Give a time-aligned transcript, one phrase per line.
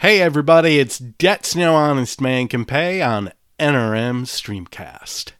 [0.00, 5.32] Hey everybody, it's Debts No Honest Man Can Pay on NRM Streamcast.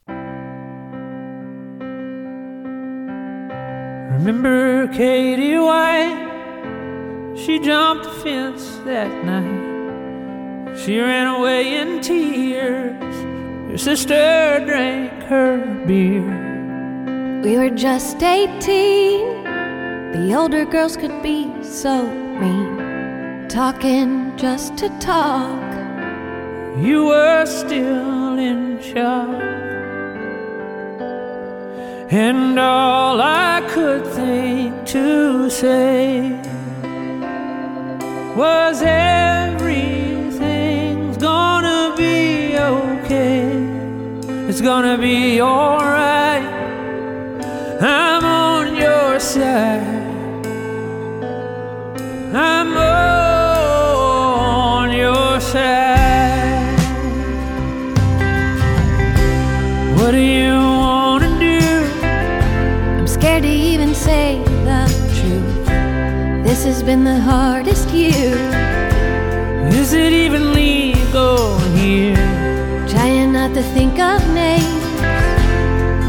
[4.14, 7.36] Remember Katie White?
[7.36, 10.76] She jumped the fence that night.
[10.76, 13.70] She ran away in tears.
[13.70, 17.42] Her sister drank her beer.
[17.44, 19.44] We were just 18.
[20.14, 22.87] The older girls could be so mean.
[23.48, 25.72] Talking just to talk.
[26.76, 29.40] You were still in shock.
[32.10, 36.32] And all I could think to say
[38.36, 43.48] was everything's gonna be okay.
[44.46, 46.44] It's gonna be alright.
[47.80, 49.96] I'm on your side.
[52.34, 52.76] I'm
[66.88, 68.34] been the hardest year.
[69.68, 72.16] Is it even legal here?
[72.88, 74.84] Trying not to think of names.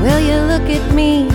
[0.01, 1.28] Will you look at me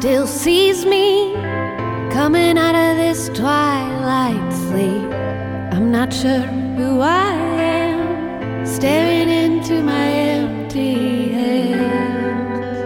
[0.00, 1.32] still sees me
[2.12, 5.10] coming out of this twilight sleep?
[5.72, 6.46] I'm not sure
[6.76, 12.78] who I am, staring into my empty hands.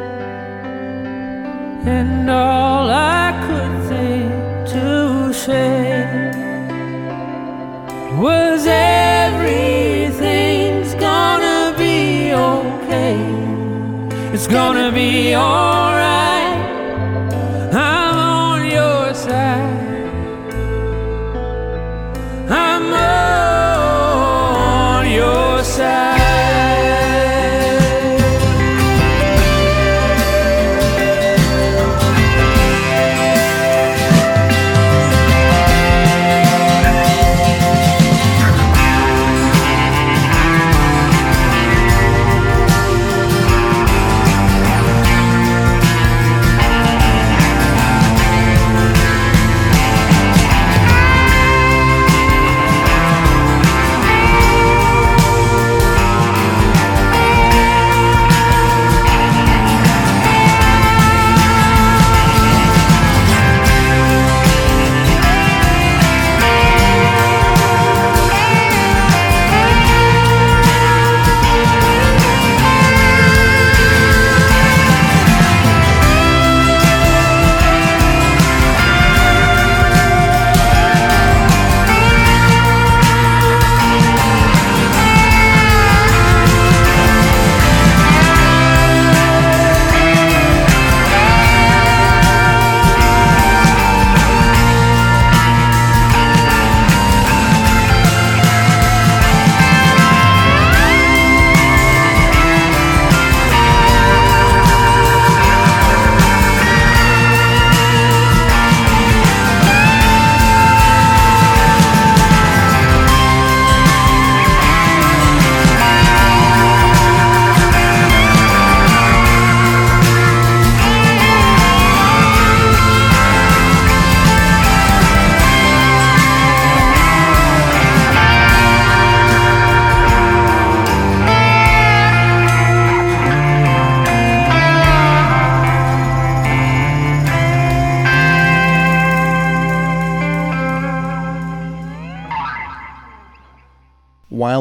[1.85, 4.31] And all I could think
[4.75, 6.31] to say
[8.21, 9.75] was everything's
[10.95, 13.19] gonna be okay.
[14.33, 15.80] It's gonna be alright.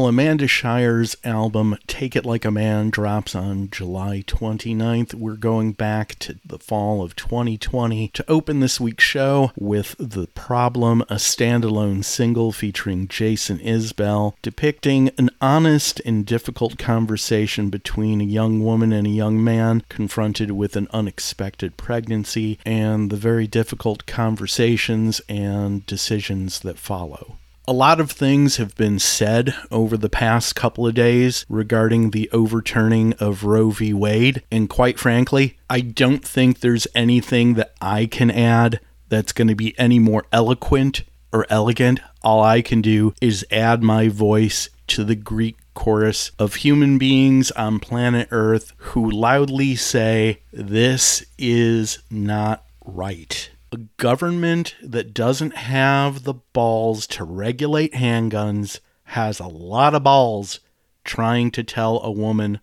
[0.09, 6.17] Amanda Shires' album Take It Like a Man drops on July 29th, we're going back
[6.17, 12.03] to the fall of 2020 to open this week's show with The Problem, a standalone
[12.03, 19.05] single featuring Jason Isbell, depicting an honest and difficult conversation between a young woman and
[19.05, 26.61] a young man confronted with an unexpected pregnancy and the very difficult conversations and decisions
[26.61, 27.38] that follow.
[27.69, 32.27] A lot of things have been said over the past couple of days regarding the
[32.31, 33.93] overturning of Roe v.
[33.93, 38.79] Wade, and quite frankly, I don't think there's anything that I can add
[39.09, 41.99] that's going to be any more eloquent or elegant.
[42.23, 47.51] All I can do is add my voice to the Greek chorus of human beings
[47.51, 56.23] on planet Earth who loudly say, This is not right a government that doesn't have
[56.23, 60.59] the balls to regulate handguns has a lot of balls
[61.03, 62.59] trying to tell a woman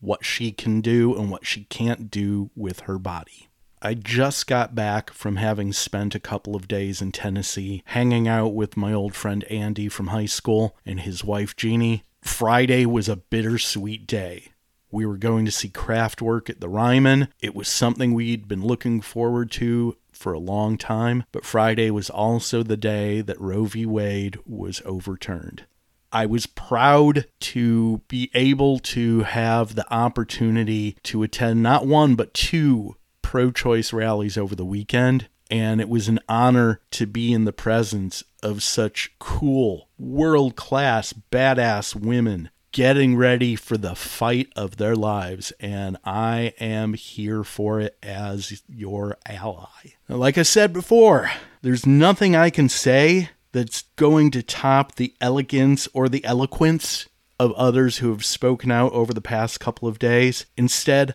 [0.00, 3.48] what she can do and what she can't do with her body.
[3.80, 8.54] I just got back from having spent a couple of days in Tennessee hanging out
[8.54, 12.02] with my old friend Andy from high school and his wife Jeannie.
[12.22, 14.52] Friday was a bittersweet day.
[14.90, 17.28] We were going to see Kraftwerk at the Ryman.
[17.40, 22.10] It was something we'd been looking forward to for a long time, but Friday was
[22.10, 23.86] also the day that Roe v.
[23.86, 25.64] Wade was overturned.
[26.12, 32.32] I was proud to be able to have the opportunity to attend not one, but
[32.32, 35.28] two pro choice rallies over the weekend.
[35.50, 41.12] And it was an honor to be in the presence of such cool, world class,
[41.32, 47.78] badass women getting ready for the fight of their lives, and I am here for
[47.78, 49.94] it as your ally.
[50.08, 51.30] Like I said before,
[51.62, 57.06] there's nothing I can say that's going to top the elegance or the eloquence
[57.38, 60.46] of others who have spoken out over the past couple of days.
[60.56, 61.14] Instead,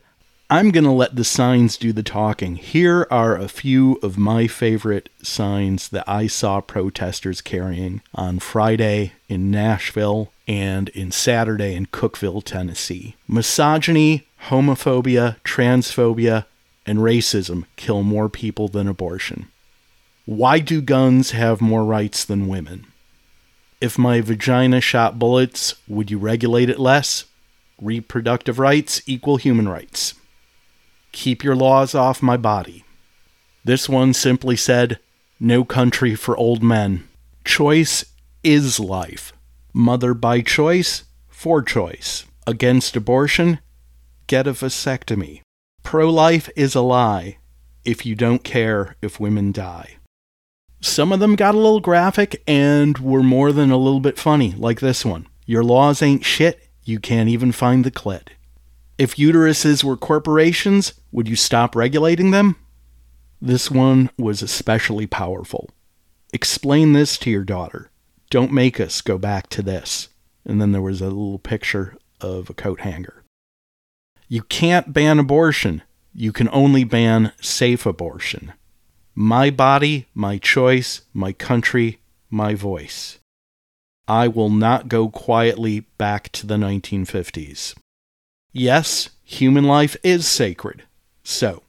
[0.51, 2.55] I'm going to let the signs do the talking.
[2.55, 9.13] Here are a few of my favorite signs that I saw protesters carrying on Friday
[9.27, 13.15] in Nashville and in Saturday in Cookeville, Tennessee.
[13.27, 16.45] Misogyny, homophobia, transphobia,
[16.83, 19.49] and racism kill more people than abortion.
[20.25, 22.87] Why do guns have more rights than women?
[23.79, 27.25] If my vagina shot bullets, would you regulate it less?
[27.79, 30.15] Reproductive rights equal human rights.
[31.11, 32.83] Keep your laws off my body.
[33.63, 34.99] This one simply said,
[35.39, 37.07] No country for old men.
[37.43, 38.05] Choice
[38.43, 39.33] is life.
[39.73, 42.25] Mother by choice, for choice.
[42.47, 43.59] Against abortion,
[44.27, 45.41] get a vasectomy.
[45.83, 47.37] Pro life is a lie
[47.85, 49.97] if you don't care if women die.
[50.81, 54.53] Some of them got a little graphic and were more than a little bit funny,
[54.57, 55.27] like this one.
[55.45, 58.29] Your laws ain't shit, you can't even find the clit.
[58.99, 62.57] If uteruses were corporations, would you stop regulating them?
[63.41, 65.69] This one was especially powerful.
[66.33, 67.91] Explain this to your daughter.
[68.29, 70.09] Don't make us go back to this.
[70.43, 73.23] And then there was a little picture of a coat hanger.
[74.27, 75.81] You can't ban abortion.
[76.13, 78.51] You can only ban safe abortion.
[79.15, 83.17] My body, my choice, my country, my voice.
[84.09, 87.75] I will not go quietly back to the 1950s.
[88.51, 90.83] Yes, human life is sacred.
[91.23, 91.63] So,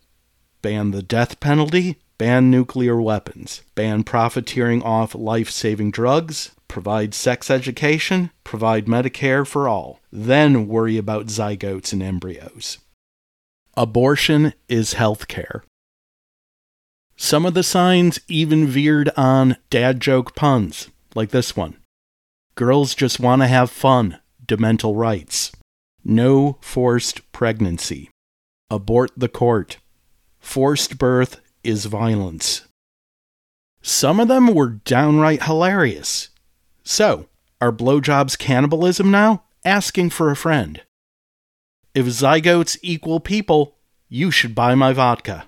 [0.62, 7.50] ban the death penalty, ban nuclear weapons, ban profiteering off life saving drugs, provide sex
[7.50, 12.78] education, provide Medicare for all, then worry about zygotes and embryos.
[13.76, 15.64] Abortion is health care.
[17.16, 21.76] Some of the signs even veered on dad joke puns, like this one.
[22.54, 25.52] Girls just want to have fun, demental rights.
[26.04, 28.10] No forced pregnancy.
[28.70, 29.78] Abort the court.
[30.38, 32.62] Forced birth is violence.
[33.82, 36.28] Some of them were downright hilarious.
[36.82, 37.26] So,
[37.60, 39.44] are blowjobs cannibalism now?
[39.64, 40.80] Asking for a friend.
[41.94, 43.76] If zygotes equal people,
[44.08, 45.46] you should buy my vodka.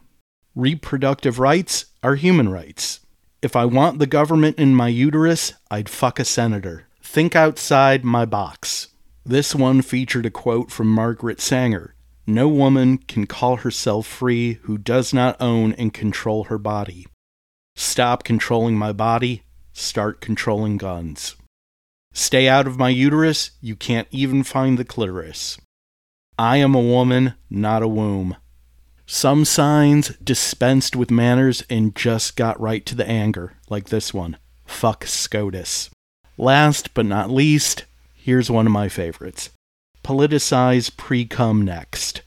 [0.54, 3.00] Reproductive rights are human rights.
[3.40, 6.86] If I want the government in my uterus, I'd fuck a senator.
[7.02, 8.88] Think outside my box.
[9.24, 11.94] This one featured a quote from Margaret Sanger
[12.26, 17.06] No woman can call herself free who does not own and control her body.
[17.76, 21.36] Stop controlling my body, start controlling guns.
[22.12, 25.56] Stay out of my uterus, you can't even find the clitoris.
[26.38, 28.36] I am a woman, not a womb.
[29.06, 34.36] Some signs dispensed with manners and just got right to the anger, like this one.
[34.64, 35.90] Fuck SCOTUS.
[36.36, 37.84] Last but not least,
[38.24, 39.50] Here's one of my favorites
[40.04, 42.22] Politicize pre cum next.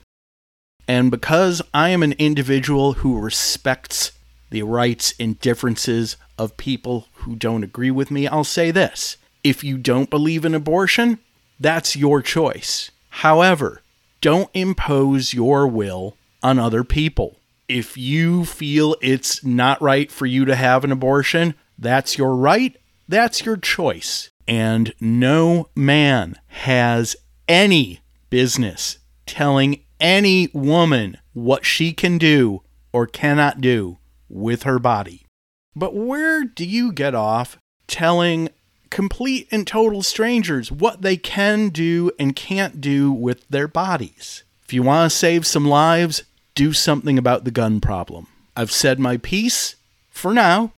[0.86, 4.12] And because I am an individual who respects
[4.50, 9.16] the rights and differences of people who don't agree with me, I'll say this.
[9.42, 11.18] If you don't believe in abortion,
[11.58, 12.90] that's your choice.
[13.08, 13.80] However,
[14.20, 17.38] don't impose your will on other people.
[17.68, 22.76] If you feel it's not right for you to have an abortion, that's your right,
[23.08, 24.28] that's your choice.
[24.48, 27.16] And no man has
[27.48, 28.00] any
[28.30, 32.62] business telling any woman what she can do
[32.92, 33.98] or cannot do
[34.28, 35.26] with her body.
[35.74, 38.48] But where do you get off telling
[38.88, 44.42] complete and total strangers what they can do and can't do with their bodies?
[44.64, 46.22] If you want to save some lives,
[46.54, 48.26] do something about the gun problem.
[48.56, 49.76] I've said my piece
[50.08, 50.72] for now,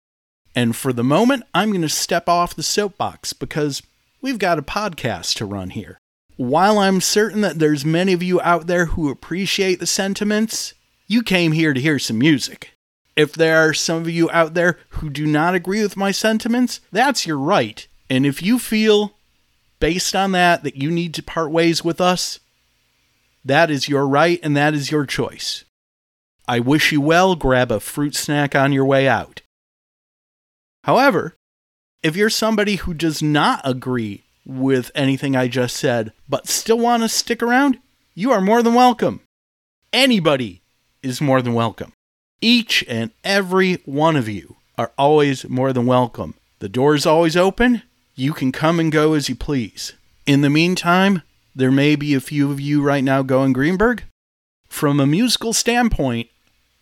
[0.58, 3.84] and for the moment, I'm going to step off the soapbox because
[4.24, 6.00] we've got a podcast to run here.
[6.36, 10.74] While I'm certain that there's many of you out there who appreciate the sentiments,
[11.06, 12.72] you came here to hear some music.
[13.16, 16.80] If there are some of you out there who do not agree with my sentiments,
[16.92, 17.88] that's your right.
[18.10, 19.16] And if you feel,
[19.80, 22.40] based on that, that you need to part ways with us,
[23.46, 25.66] that is your right and that is your choice.
[26.48, 27.36] I wish you well.
[27.36, 29.44] Grab a fruit snack on your way out.
[30.88, 31.36] However,
[32.02, 37.04] if you're somebody who does not agree with anything I just said, but still want
[37.04, 37.78] to stick around,
[38.16, 39.20] you are more than welcome.
[39.92, 40.62] Anybody
[41.04, 41.92] is more than welcome.
[42.40, 46.36] Each and every one of you are always more than welcome.
[46.60, 47.82] The door is always open.
[48.16, 49.92] You can come and go as you please.
[50.26, 51.22] In the meantime,
[51.54, 54.04] there may be a few of you right now going Greenberg.
[54.70, 56.30] From a musical standpoint,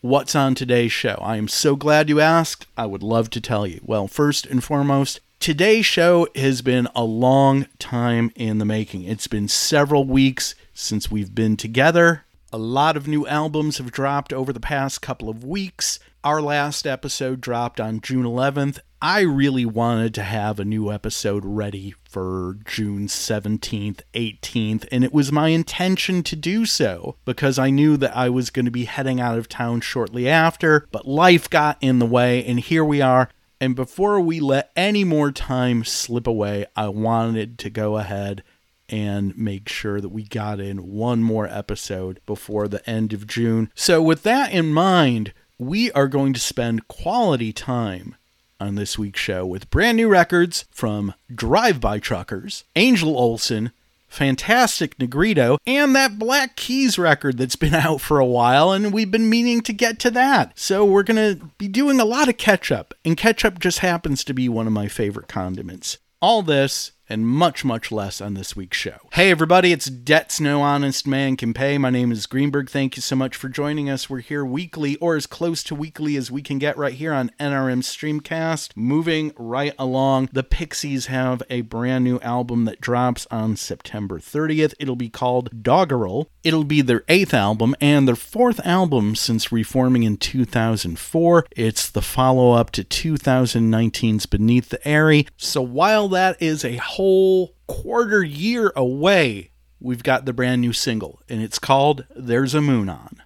[0.05, 1.17] what's on today's show?
[1.19, 2.67] I am so glad you asked.
[2.77, 3.81] I would love to tell you.
[3.83, 9.03] Well, first and foremost, today's show has been a long time in the making.
[9.03, 12.23] It's been several weeks since we've been together.
[12.53, 15.97] A lot of new albums have dropped over the past couple of weeks.
[16.23, 18.79] Our last episode dropped on June 11th.
[19.07, 25.13] I really wanted to have a new episode ready for June 17th, 18th, and it
[25.13, 28.85] was my intention to do so because I knew that I was going to be
[28.85, 32.99] heading out of town shortly after, but life got in the way, and here we
[32.99, 33.29] are.
[33.61, 38.41] And before we let any more time slip away, I wanted to go ahead
[38.89, 43.69] and make sure that we got in one more episode before the end of June.
[43.75, 48.15] So, with that in mind, we are going to spend quality time
[48.59, 53.71] on this week's show with brand new records from Drive By Truckers, Angel Olsen,
[54.07, 59.11] Fantastic Negrito, and that Black Keys record that's been out for a while, and we've
[59.11, 60.57] been meaning to get to that.
[60.57, 64.33] So we're going to be doing a lot of ketchup, and ketchup just happens to
[64.33, 65.97] be one of my favorite condiments.
[66.21, 68.97] All this and much, much less on this week's show.
[69.13, 71.77] Hey, everybody, it's Debts No Honest Man Can Pay.
[71.77, 72.69] My name is Greenberg.
[72.69, 74.09] Thank you so much for joining us.
[74.09, 77.31] We're here weekly, or as close to weekly as we can get right here on
[77.39, 78.75] NRM Streamcast.
[78.75, 84.73] Moving right along, the Pixies have a brand new album that drops on September 30th.
[84.79, 86.29] It'll be called Doggerel.
[86.43, 91.45] It'll be their eighth album and their fourth album since reforming in 2004.
[91.51, 95.27] It's the follow up to 2019's Beneath the Eyrie.
[95.37, 101.21] So while that is a whole quarter year away, we've got the brand new single,
[101.27, 103.21] and it's called There's a Moon On.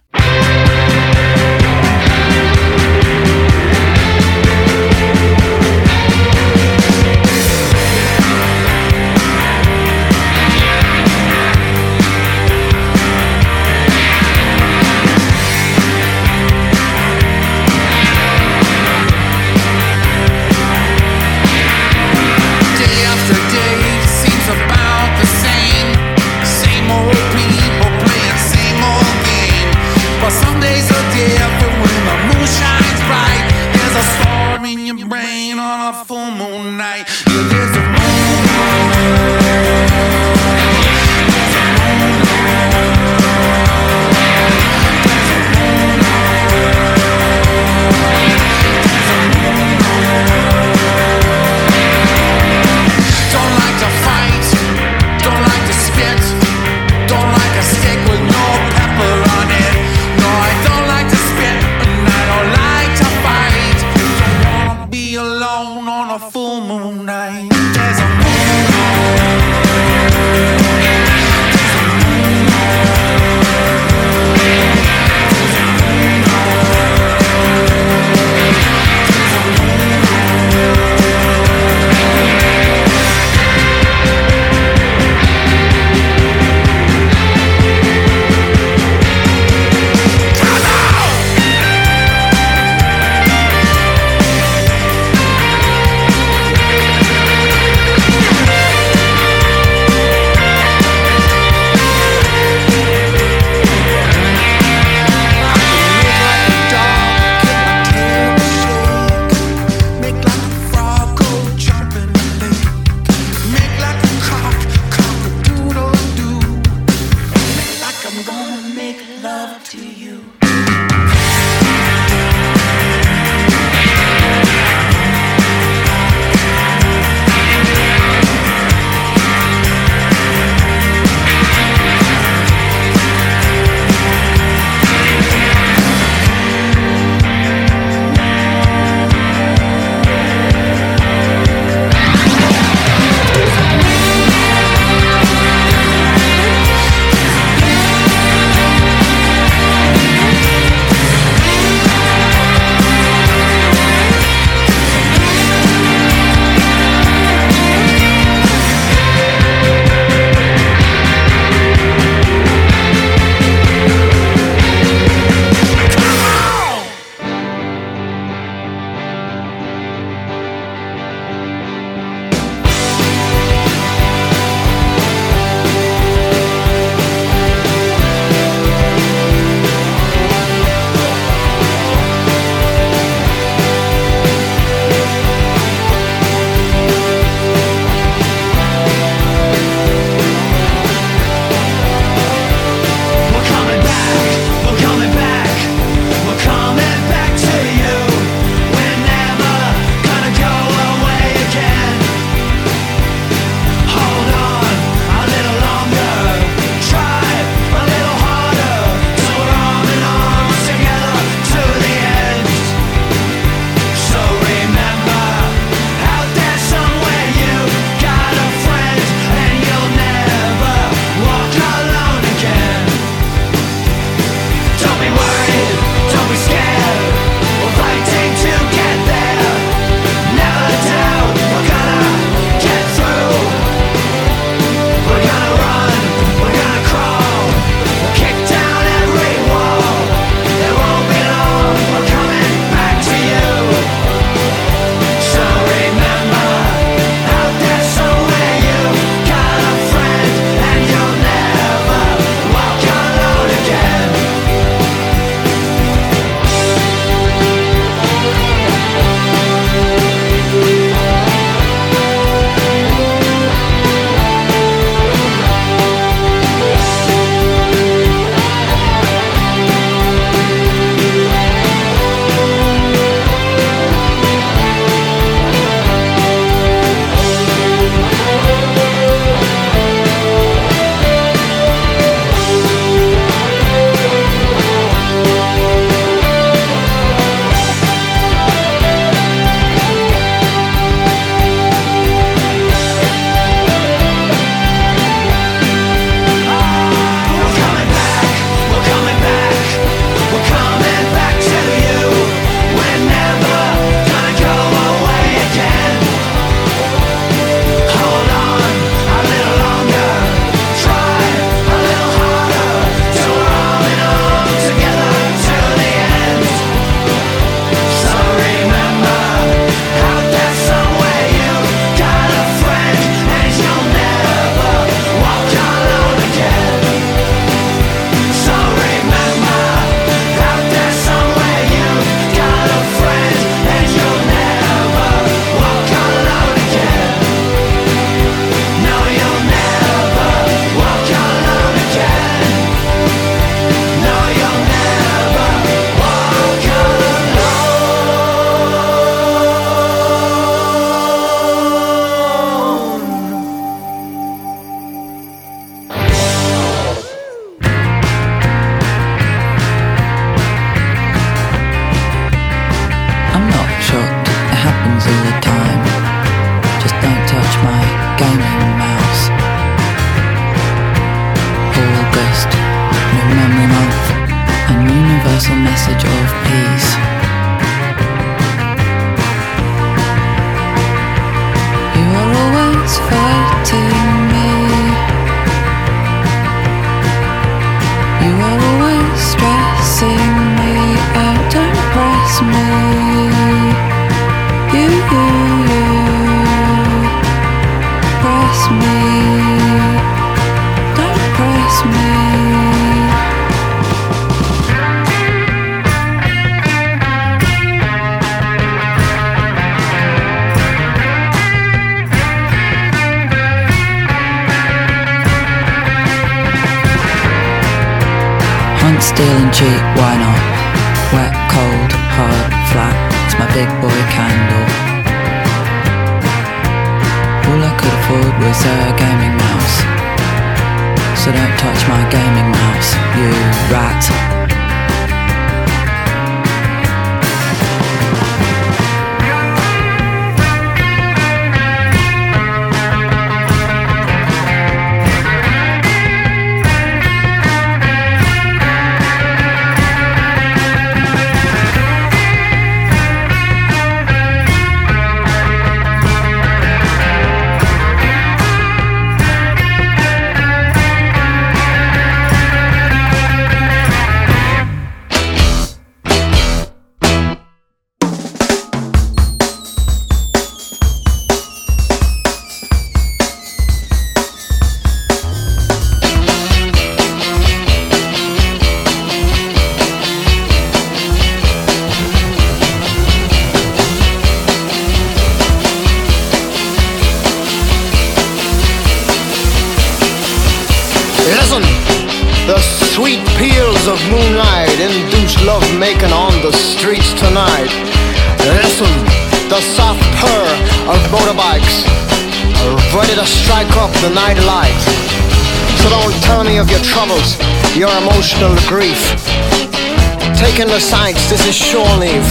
[511.30, 512.26] This is shore leave.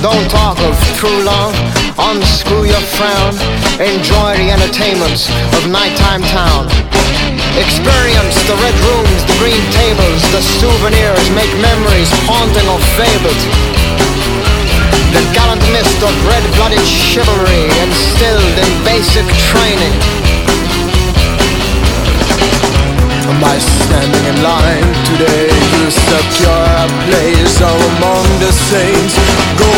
[0.00, 1.52] Don't talk of true love,
[2.00, 3.36] unscrew your frown,
[3.76, 6.72] enjoy the entertainments of nighttime town.
[7.60, 13.42] Experience the red rooms, the green tables, the souvenirs, make memories haunting or fabled.
[15.12, 19.92] The gallant mist of red-blooded chivalry instilled in basic training.
[23.40, 29.14] By standing in line today, you secure a place among the saints.
[29.58, 29.72] Go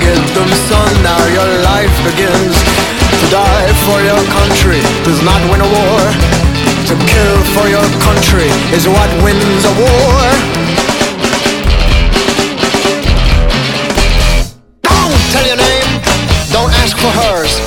[0.00, 2.56] get them, son, now your life begins.
[3.20, 6.02] To die for your country does not win a war.
[6.88, 10.20] To kill for your country is what wins a war.
[14.82, 15.90] Don't tell your name,
[16.52, 17.58] don't ask for hers.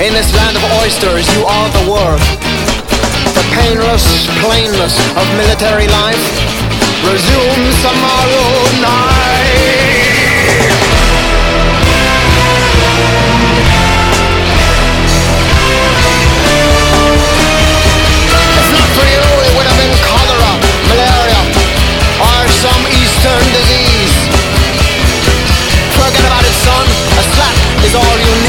[0.00, 2.79] In this land of oysters, you are the worth.
[3.60, 6.24] Painless plainness of military life
[7.04, 8.48] resumes tomorrow
[8.80, 10.00] night.
[18.56, 20.52] If not for you, it would have been cholera,
[20.88, 21.42] malaria,
[22.16, 24.16] or some eastern disease.
[26.00, 26.86] Forget about it, son.
[26.88, 28.39] A slap is all you need.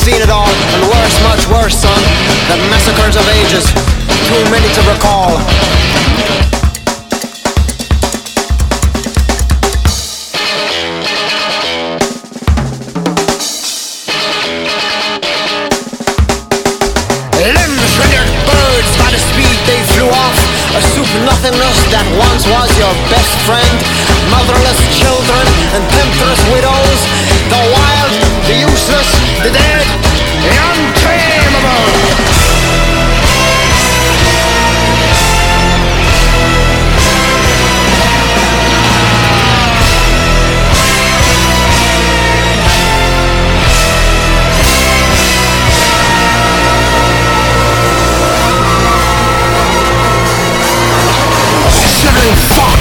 [0.00, 2.00] Seen it all, and worse, much worse, son.
[2.48, 3.68] The massacres of ages,
[4.32, 5.36] too many to recall.
[17.44, 20.38] Limbs rendered birds by the speed they flew off.
[20.76, 23.76] A soup nothingness that once was your best friend.
[24.32, 25.44] Motherless children
[25.76, 27.00] and temptress widows.
[27.52, 28.19] The wild,
[28.50, 29.10] the useless,
[29.44, 29.86] the dead,
[30.42, 32.10] the untamable.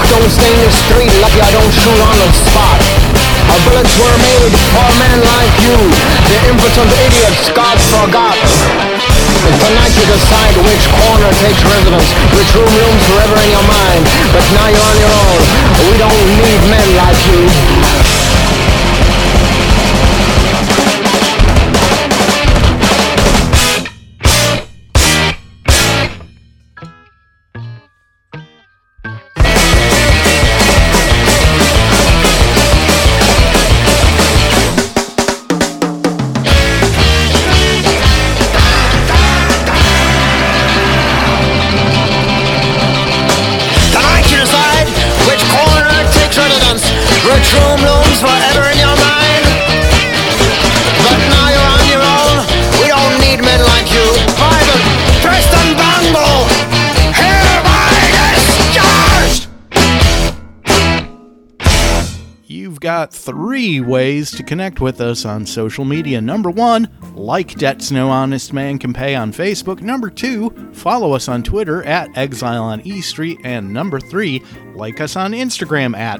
[0.09, 1.11] Don't stay in the street.
[1.21, 2.48] Lucky I don't shoot on the
[3.69, 5.77] bullets were made for men like you.
[6.25, 8.37] The impotent idiots God forgot.
[9.61, 14.03] Tonight you decide which corner takes residence, which room looms forever in your mind.
[14.33, 15.41] But now you're on your own.
[15.85, 18.58] We don't need men like you.
[63.77, 66.19] Ways to connect with us on social media.
[66.19, 69.81] Number one, like Debts No Honest Man Can Pay on Facebook.
[69.81, 73.39] Number two, follow us on Twitter at Exile on E Street.
[73.43, 76.19] And number three, like us on Instagram at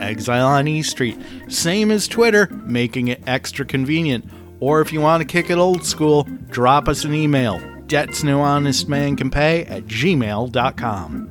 [0.00, 1.18] Exile on E Street.
[1.48, 4.24] Same as Twitter, making it extra convenient.
[4.60, 7.58] Or if you want to kick it old school, drop us an email.
[7.86, 11.29] Debts no honest man can pay at gmail.com.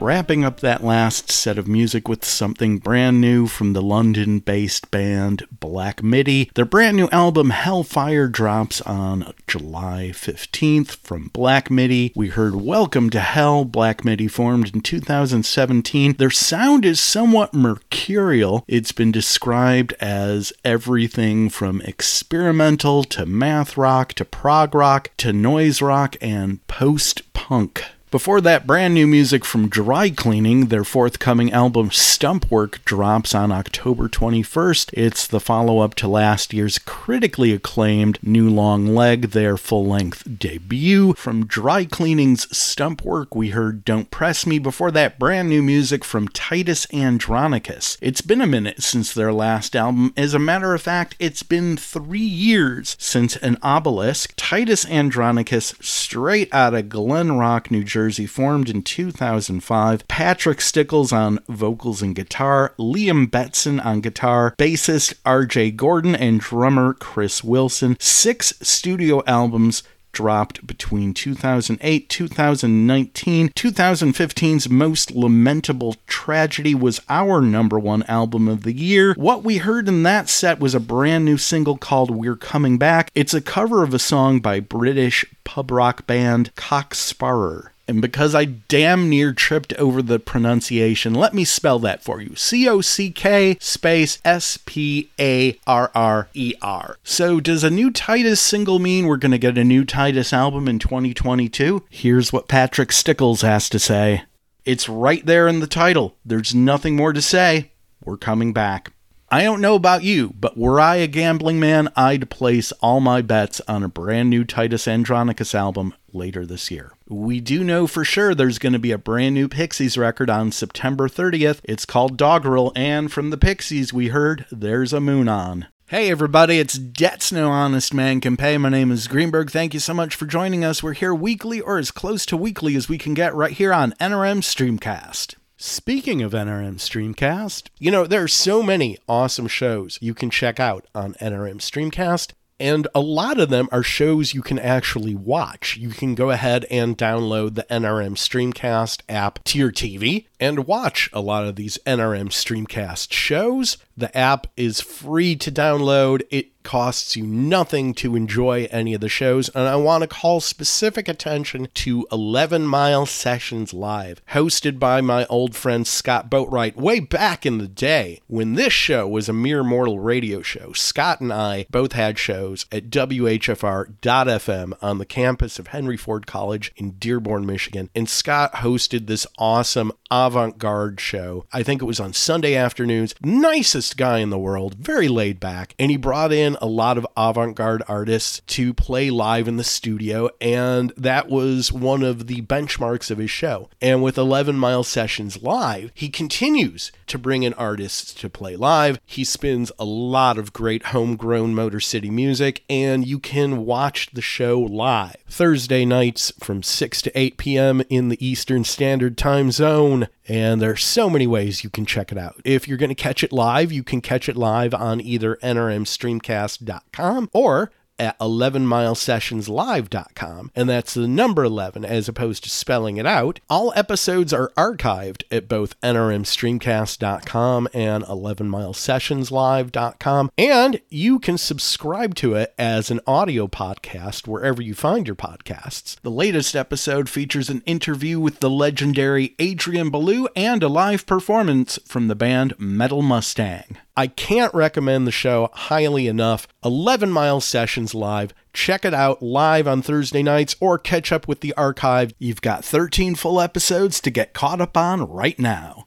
[0.00, 4.90] Wrapping up that last set of music with something brand new from the London based
[4.90, 6.50] band Black Midi.
[6.54, 12.14] Their brand new album Hellfire drops on July 15th from Black Midi.
[12.16, 13.66] We heard Welcome to Hell.
[13.66, 16.14] Black Midi formed in 2017.
[16.14, 18.64] Their sound is somewhat mercurial.
[18.66, 25.82] It's been described as everything from experimental to math rock to prog rock to noise
[25.82, 27.84] rock and post punk.
[28.10, 30.66] Before that, brand new music from Dry Cleaning.
[30.66, 34.90] Their forthcoming album Stumpwork drops on October 21st.
[34.94, 40.24] It's the follow up to last year's critically acclaimed New Long Leg, their full length
[40.40, 41.14] debut.
[41.14, 44.58] From Dry Cleaning's Stumpwork, we heard Don't Press Me.
[44.58, 47.96] Before that, brand new music from Titus Andronicus.
[48.00, 50.12] It's been a minute since their last album.
[50.16, 54.32] As a matter of fact, it's been three years since an obelisk.
[54.36, 60.08] Titus Andronicus, straight out of Glen Rock, New Jersey Jersey, formed in 2005.
[60.08, 66.94] Patrick Stickles on vocals and guitar, Liam Betson on guitar, bassist RJ Gordon, and drummer
[66.94, 67.98] Chris Wilson.
[68.00, 69.82] Six studio albums
[70.12, 78.72] dropped between 2008 2019 2015's most lamentable tragedy was our number one album of the
[78.72, 82.76] year what we heard in that set was a brand new single called we're coming
[82.76, 87.72] back it's a cover of a song by british pub rock band Cock Sparrer.
[87.90, 92.36] And because I damn near tripped over the pronunciation, let me spell that for you
[92.36, 96.98] C O C K space S P A R R E R.
[97.02, 100.68] So, does a new Titus single mean we're going to get a new Titus album
[100.68, 101.82] in 2022?
[101.90, 104.22] Here's what Patrick Stickles has to say
[104.64, 106.14] It's right there in the title.
[106.24, 107.72] There's nothing more to say.
[108.04, 108.92] We're coming back.
[109.32, 113.22] I don't know about you, but were I a gambling man, I'd place all my
[113.22, 116.94] bets on a brand new Titus Andronicus album later this year.
[117.08, 120.50] We do know for sure there's going to be a brand new Pixies record on
[120.50, 121.60] September 30th.
[121.62, 125.68] It's called Doggerel, and from the Pixies, we heard There's a Moon On.
[125.86, 128.58] Hey everybody, it's Debts No Honest Man Can Pay.
[128.58, 129.52] My name is Greenberg.
[129.52, 130.82] Thank you so much for joining us.
[130.82, 133.94] We're here weekly or as close to weekly as we can get right here on
[134.00, 135.36] NRM Streamcast.
[135.62, 140.58] Speaking of NRM Streamcast, you know, there are so many awesome shows you can check
[140.58, 142.32] out on NRM Streamcast.
[142.58, 145.76] And a lot of them are shows you can actually watch.
[145.76, 151.10] You can go ahead and download the NRM Streamcast app to your TV and watch
[151.12, 153.76] a lot of these NRM Streamcast shows.
[153.96, 156.22] The app is free to download.
[156.30, 160.40] It costs you nothing to enjoy any of the shows, and I want to call
[160.40, 167.00] specific attention to 11 Mile Sessions Live, hosted by my old friend Scott Boatwright way
[167.00, 170.72] back in the day when this show was a mere mortal radio show.
[170.72, 176.72] Scott and I both had shows at WHFR.FM on the campus of Henry Ford College
[176.76, 179.92] in Dearborn, Michigan, and Scott hosted this awesome
[180.30, 181.44] avant garde show.
[181.52, 183.16] I think it was on Sunday afternoons.
[183.20, 187.06] Nicest guy in the world, very laid back, and he brought in a lot of
[187.16, 192.42] avant garde artists to play live in the studio, and that was one of the
[192.42, 193.68] benchmarks of his show.
[193.82, 199.00] And with 11 Mile Sessions Live, he continues to bring in artists to play live.
[199.04, 204.22] He spins a lot of great homegrown Motor City music, and you can watch the
[204.22, 207.82] show live Thursday nights from 6 to 8 p.m.
[207.88, 210.06] in the Eastern Standard Time Zone.
[210.30, 212.40] And there are so many ways you can check it out.
[212.44, 217.30] If you're going to catch it live, you can catch it live on either nrmstreamcast.com
[217.32, 223.38] or at 11milesessionslive.com, and that's the number 11 as opposed to spelling it out.
[223.48, 232.54] All episodes are archived at both nrmstreamcast.com and 11milesessionslive.com, and you can subscribe to it
[232.58, 236.00] as an audio podcast wherever you find your podcasts.
[236.00, 241.78] The latest episode features an interview with the legendary Adrian Belew and a live performance
[241.86, 243.76] from the band Metal Mustang.
[244.00, 246.48] I can't recommend the show highly enough.
[246.64, 248.32] 11 Mile Sessions Live.
[248.54, 252.14] Check it out live on Thursday nights or catch up with the archive.
[252.18, 255.86] You've got 13 full episodes to get caught up on right now.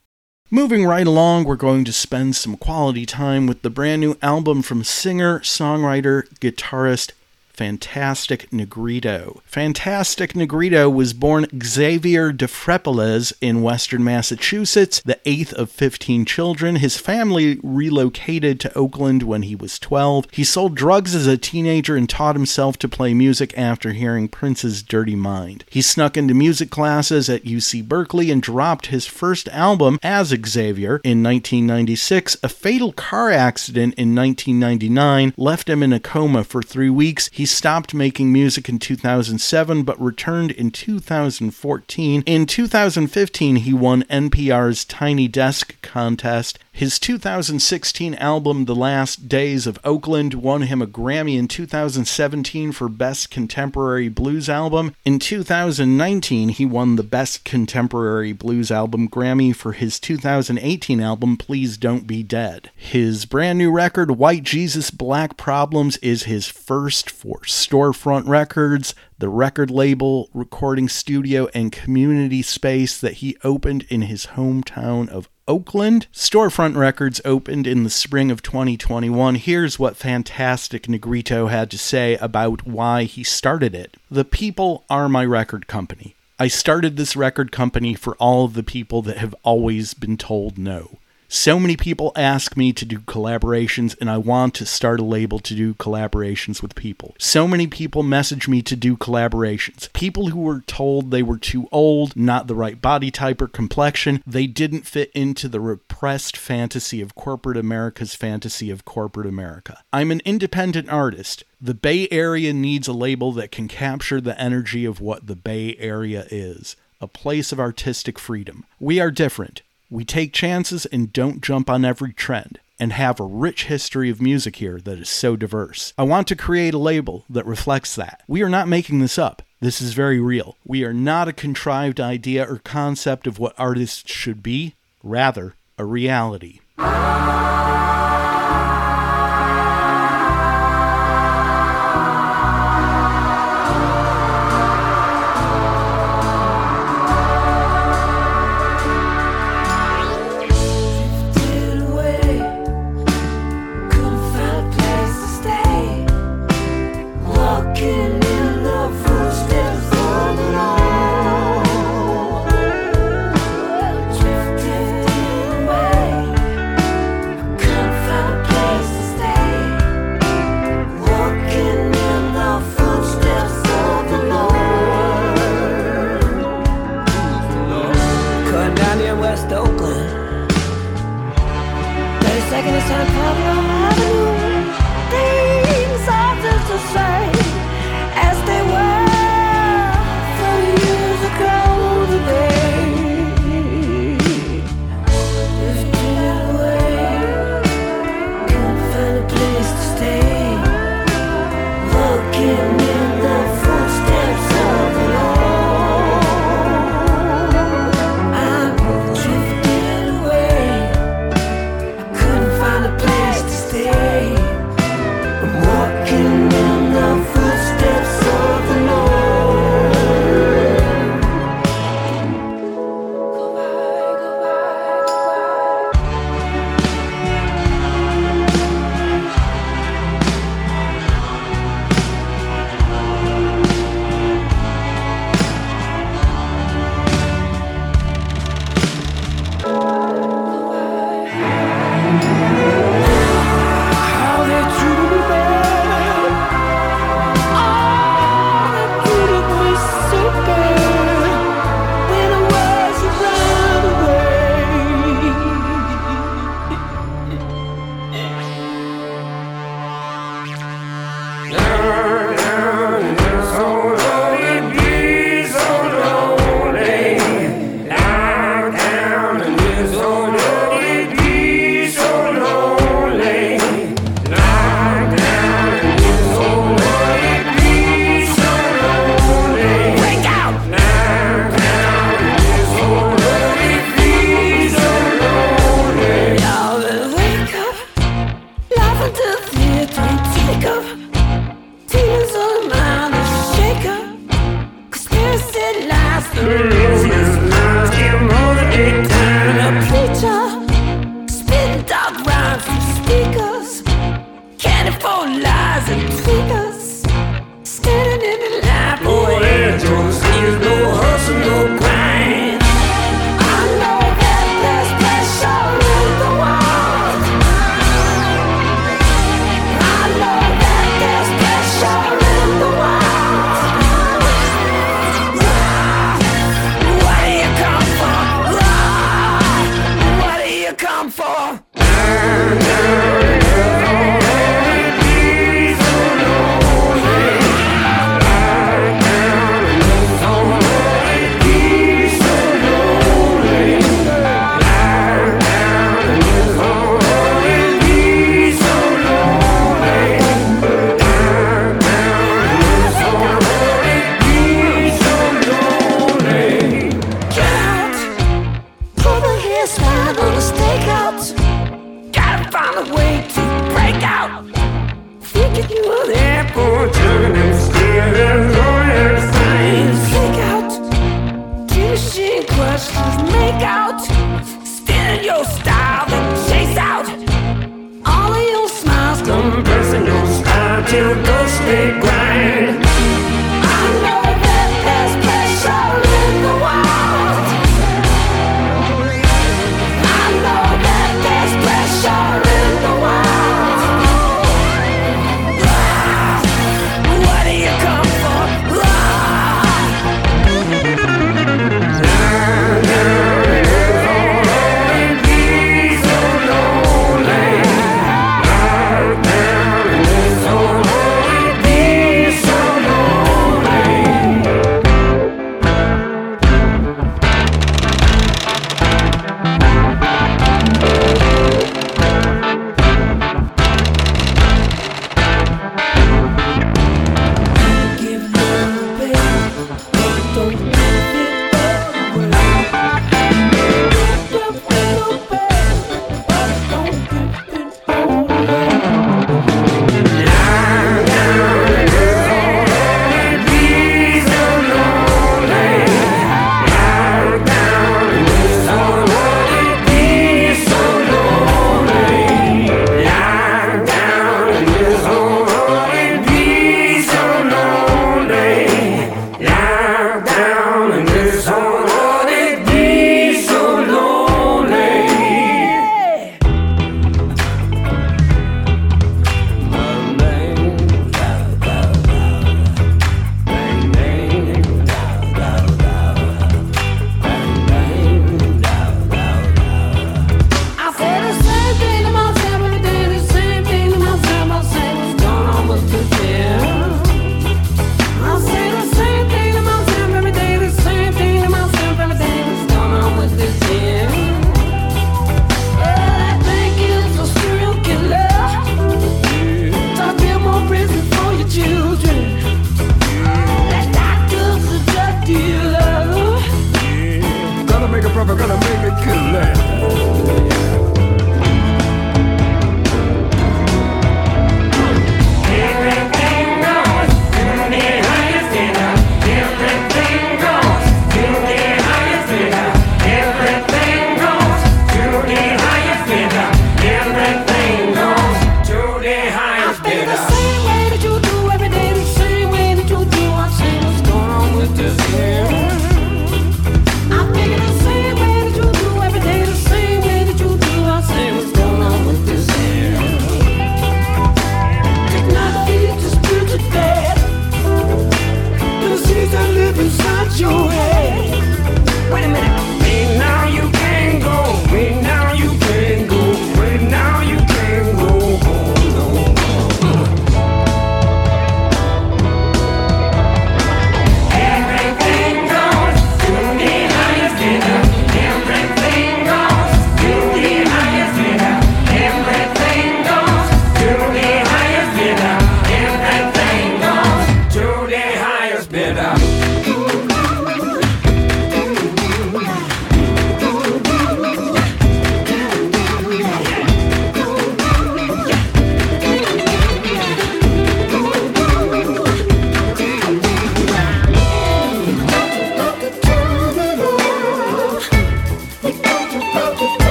[0.51, 4.61] Moving right along, we're going to spend some quality time with the brand new album
[4.61, 7.13] from singer, songwriter, guitarist
[7.53, 9.43] Fantastic Negrito.
[9.45, 16.77] Fantastic Negrito was born Xavier Dphrepaulezz in western Massachusetts, the eighth of 15 children.
[16.77, 20.25] His family relocated to Oakland when he was 12.
[20.31, 24.81] He sold drugs as a teenager and taught himself to play music after hearing Prince's
[24.81, 25.63] Dirty Mind.
[25.69, 31.01] He snuck into music classes at UC Berkeley and dropped his first album as Xavier
[31.03, 32.37] in 1996.
[32.41, 37.29] A fatal car accident in 1999 left him in a coma for three weeks.
[37.31, 42.23] He stopped making music in 2007 but returned in 2014.
[42.25, 46.59] In 2015, he won NPR's Tiny Desk contest.
[46.75, 52.89] His 2016 album, The Last Days of Oakland, won him a Grammy in 2017 for
[52.89, 54.95] Best Contemporary Blues Album.
[55.05, 61.77] In 2019, he won the Best Contemporary Blues Album Grammy for his 2018 album, Please
[61.77, 62.71] Don't Be Dead.
[62.75, 69.29] His brand new record, White Jesus Black Problems, is his first for Storefront Records, the
[69.29, 76.07] record label, recording studio, and community space that he opened in his hometown of Oakland.
[76.13, 79.35] Storefront Records opened in the spring of 2021.
[79.35, 83.97] Here's what Fantastic Negrito had to say about why he started it.
[84.09, 86.15] The people are my record company.
[86.39, 90.57] I started this record company for all of the people that have always been told
[90.57, 90.97] no.
[91.35, 95.39] So many people ask me to do collaborations, and I want to start a label
[95.39, 97.15] to do collaborations with people.
[97.17, 99.91] So many people message me to do collaborations.
[99.93, 104.21] People who were told they were too old, not the right body type or complexion,
[104.27, 109.83] they didn't fit into the repressed fantasy of corporate America's fantasy of corporate America.
[109.91, 111.43] I'm an independent artist.
[111.59, 115.75] The Bay Area needs a label that can capture the energy of what the Bay
[115.79, 118.65] Area is a place of artistic freedom.
[118.79, 119.63] We are different.
[119.93, 124.19] We take chances and don't jump on every trend, and have a rich history of
[124.19, 125.93] music here that is so diverse.
[125.99, 128.23] I want to create a label that reflects that.
[128.27, 129.43] We are not making this up.
[129.59, 130.57] This is very real.
[130.65, 135.85] We are not a contrived idea or concept of what artists should be, rather, a
[135.85, 136.61] reality.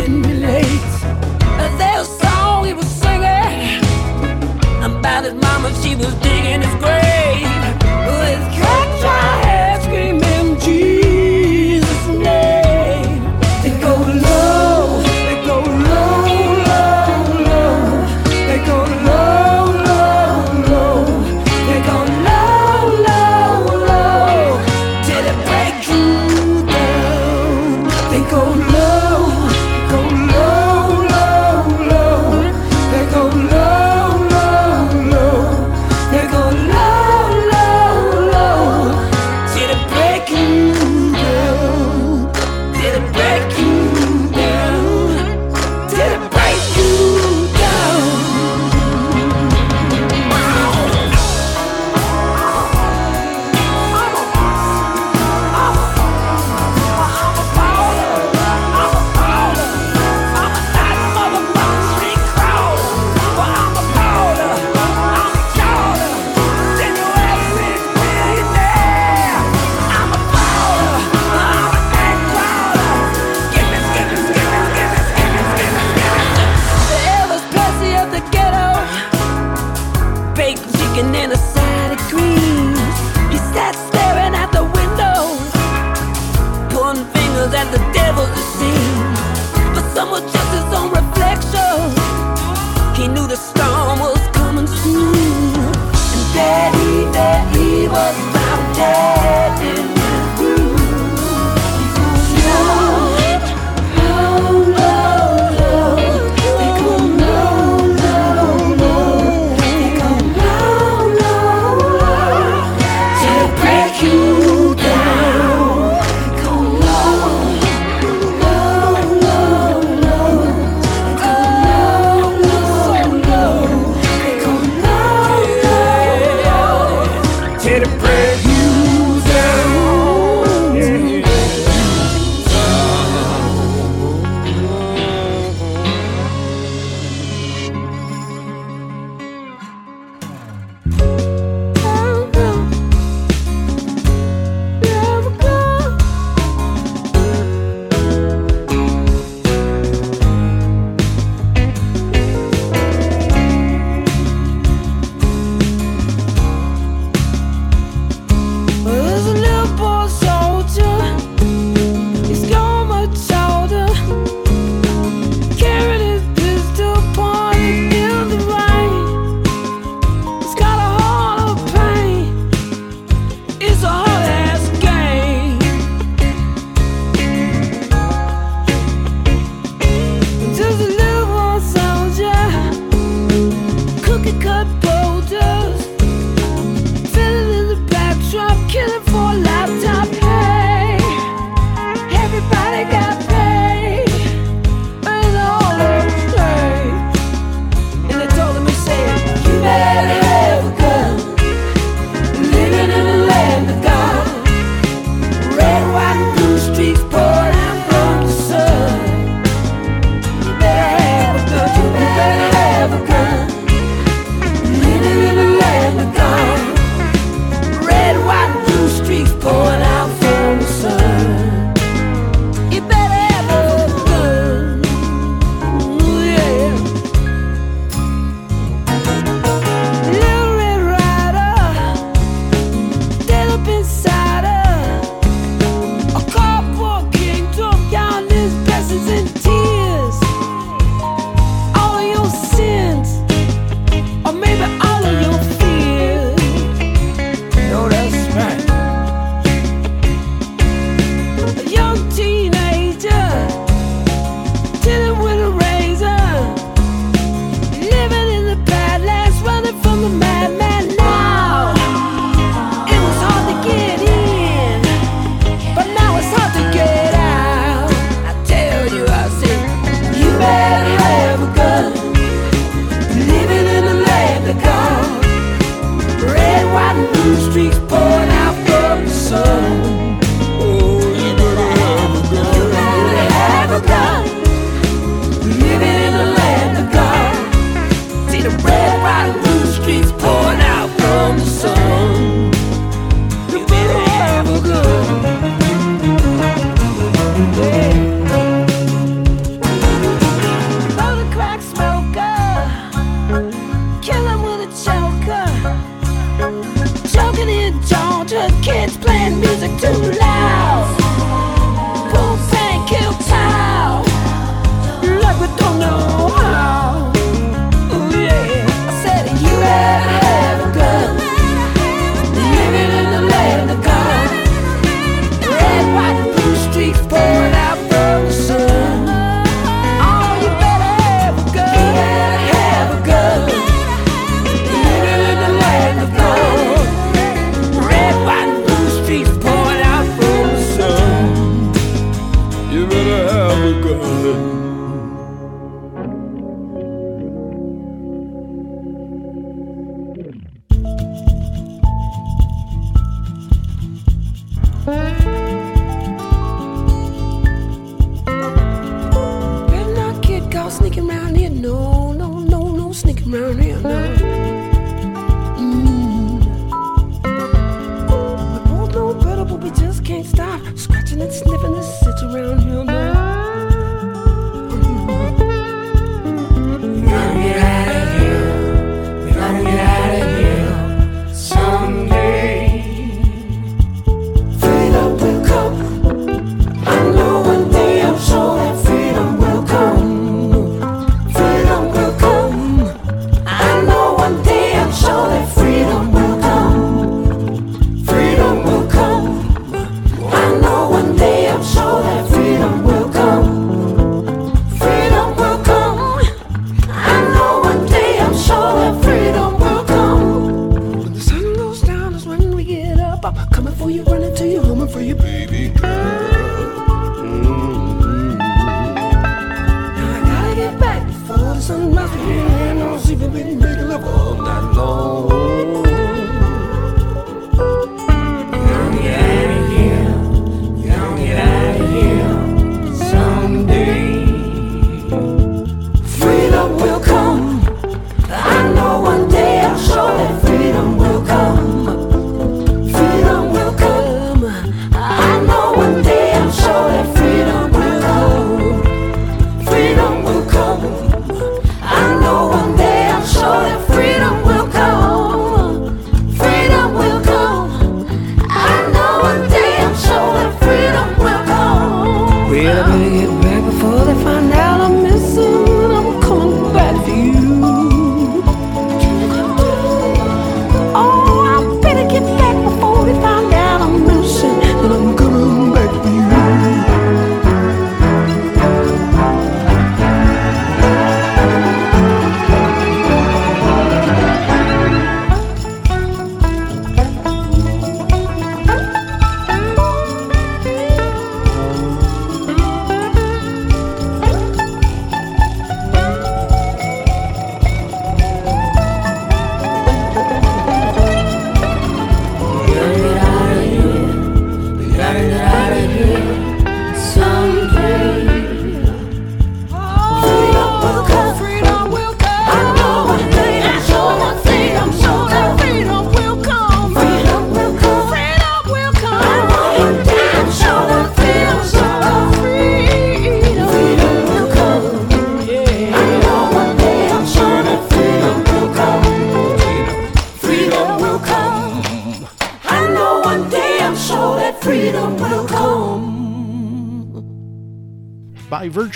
[0.00, 0.90] couldn't relate.
[1.78, 3.82] There's a song he was singing
[4.84, 7.07] about his mama, she was digging his grave.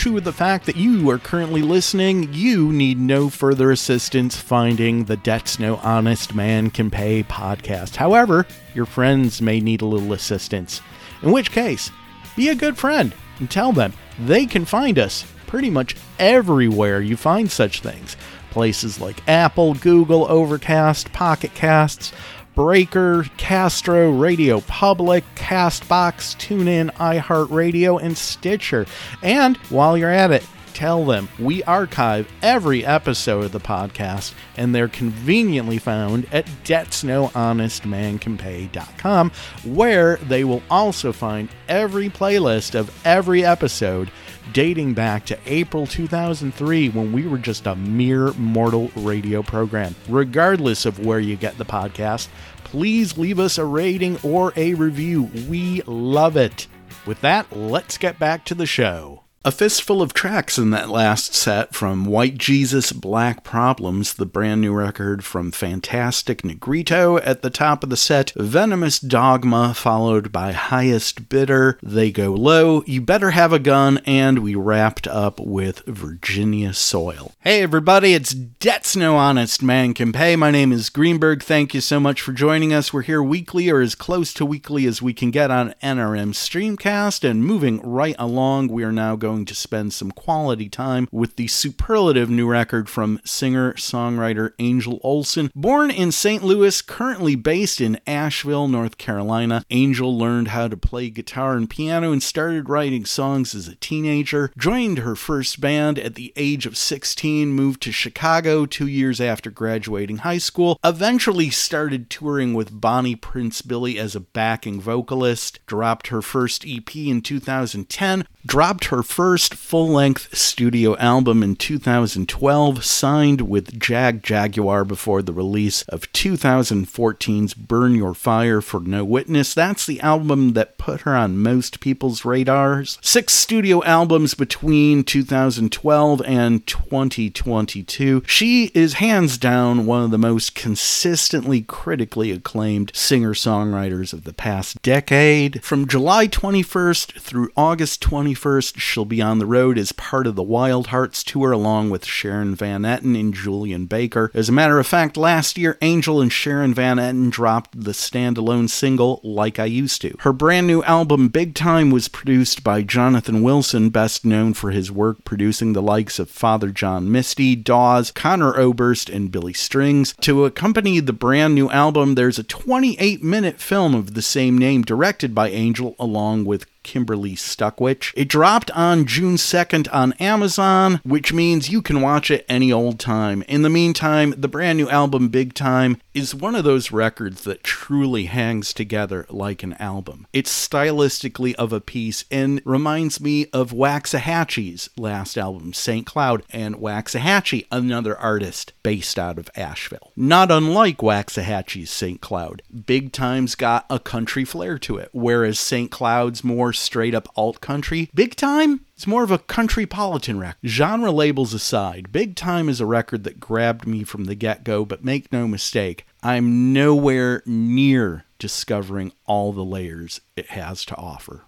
[0.03, 5.05] Virtue of the fact that you are currently listening, you need no further assistance finding
[5.05, 7.95] the Debts No Honest Man Can Pay podcast.
[7.95, 8.45] However,
[8.75, 10.81] your friends may need a little assistance.
[11.23, 11.93] In which case,
[12.35, 17.17] be a good friend and tell them they can find us pretty much everywhere you
[17.17, 18.17] find such things.
[18.51, 22.13] Places like Apple, Google, Overcast, Pocket Casts,
[22.55, 28.87] Breaker, Castro, Radio Public, Castbox, TuneIn, iHeartRadio, and Stitcher.
[29.23, 34.75] And while you're at it, tell them we archive every episode of the podcast and
[34.75, 39.31] they're conveniently found at debtsnohonestmancanpay.com
[39.65, 44.11] where they will also find every playlist of every episode
[44.53, 49.95] dating back to April 2003 when we were just a mere mortal radio program.
[50.09, 52.29] Regardless of where you get the podcast,
[52.65, 55.31] please leave us a rating or a review.
[55.49, 56.67] We love it.
[57.07, 59.22] With that, let's get back to the show.
[59.45, 64.61] A fistful of tracks in that last set from White Jesus Black Problems, the brand
[64.61, 70.53] new record from Fantastic Negrito at the top of the set, Venomous Dogma, followed by
[70.53, 75.85] Highest Bidder, They Go Low, You Better Have a Gun, and we wrapped up with
[75.87, 77.33] Virginia Soil.
[77.41, 80.37] Hey everybody, it's Debts No Honest Man Can Pay.
[80.37, 81.43] My name is Greenberg.
[81.43, 82.93] Thank you so much for joining us.
[82.93, 87.29] We're here weekly or as close to weekly as we can get on NRM Streamcast,
[87.29, 91.37] and moving right along, we are now going going to spend some quality time with
[91.37, 95.51] the superlative new record from singer songwriter Angel Olsen.
[95.55, 96.43] Born in St.
[96.45, 102.13] Louis, currently based in Asheville, North Carolina, Angel learned how to play guitar and piano
[102.13, 104.53] and started writing songs as a teenager.
[104.59, 109.51] Joined her first band at the age of 16, moved to Chicago two years after
[109.51, 116.09] graduating high school, eventually started touring with Bonnie Prince Billy as a backing vocalist, dropped
[116.09, 123.43] her first EP in 2010, dropped her first full length studio album in 2012, signed
[123.43, 129.55] with Jagjaguwar before the release of 2014's Burn Your Fire for No Witness.
[129.55, 132.99] That's the album that put her on most people's radars.
[133.01, 138.23] Six studio albums between 2012 and 2022.
[138.27, 144.33] She is hands down one of the most consistently critically acclaimed singer songwriters of the
[144.33, 145.63] past decade.
[145.63, 148.03] From July 21st through August
[148.33, 152.05] 21st, she'll be on the road as part of the Wild Hearts tour along with
[152.05, 154.31] Sharon Van Etten and Julien Baker.
[154.35, 158.69] As a matter of fact, last year, Angel and Sharon Van Etten dropped the standalone
[158.69, 160.17] single Like I Used to.
[160.21, 164.91] Her brand new album Big Time was produced by Jonathan Wilson, best known for his
[164.91, 170.15] work producing the likes of Father John Misty, Dawes, Conor Oberst, and Billy Strings.
[170.23, 174.83] To accompany the brand new album, there's a 28 minute film of the same name
[174.83, 178.13] directed by Angel along with Kimberly Stuckwisch.
[178.17, 182.99] It dropped on June 2nd on Amazon, which means you can watch it any old
[182.99, 183.43] time.
[183.49, 187.65] In the meantime, the brand new album Big Time is one of those records that
[187.65, 190.27] truly hangs together like an album.
[190.33, 196.07] It's stylistically of a piece and reminds me of Waxahatchee's last album, St.
[196.07, 200.13] Cloud, and Waxahatchee, another artist based out of Asheville.
[200.17, 202.21] Not unlike Waxahatchee's St.
[202.21, 205.91] Cloud, Big Time's got a country flair to it, whereas St.
[205.91, 208.11] Cloud's more straight up alt country.
[208.15, 210.59] Big Time it's more of a country politan record.
[210.65, 214.85] Genre labels aside, Big Time is a record that grabbed me from the get go,
[214.85, 221.47] but make no mistake, I'm nowhere near discovering all the layers it has to offer.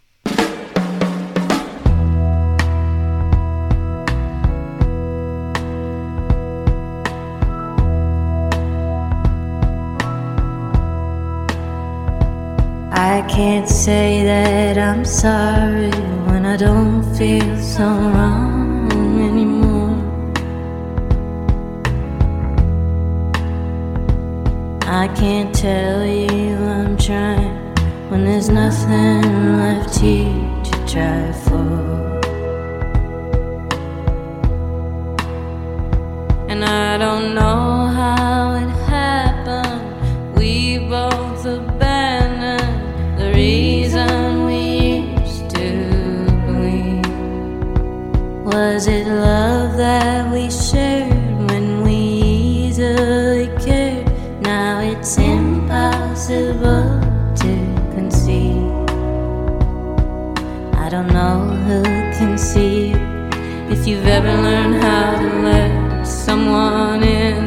[12.97, 15.90] I can't say that I'm sorry
[16.28, 18.88] when I don't feel so wrong
[19.20, 19.97] anymore.
[24.86, 27.74] I can't tell you I'm trying
[28.11, 31.84] when there's nothing left here to try for.
[48.95, 51.97] Was love that we shared when we
[52.66, 54.07] easily cared?
[54.40, 57.01] Now it's impossible
[57.42, 57.53] to
[57.92, 58.70] conceive.
[60.78, 61.82] I don't know who
[62.18, 62.92] can see
[63.74, 67.47] if you've ever learned how to let someone in.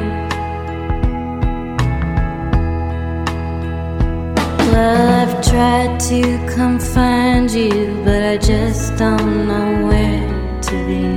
[4.70, 6.22] Well, I've tried to
[6.54, 10.28] come find you, but I just don't know where
[10.64, 11.17] to begin.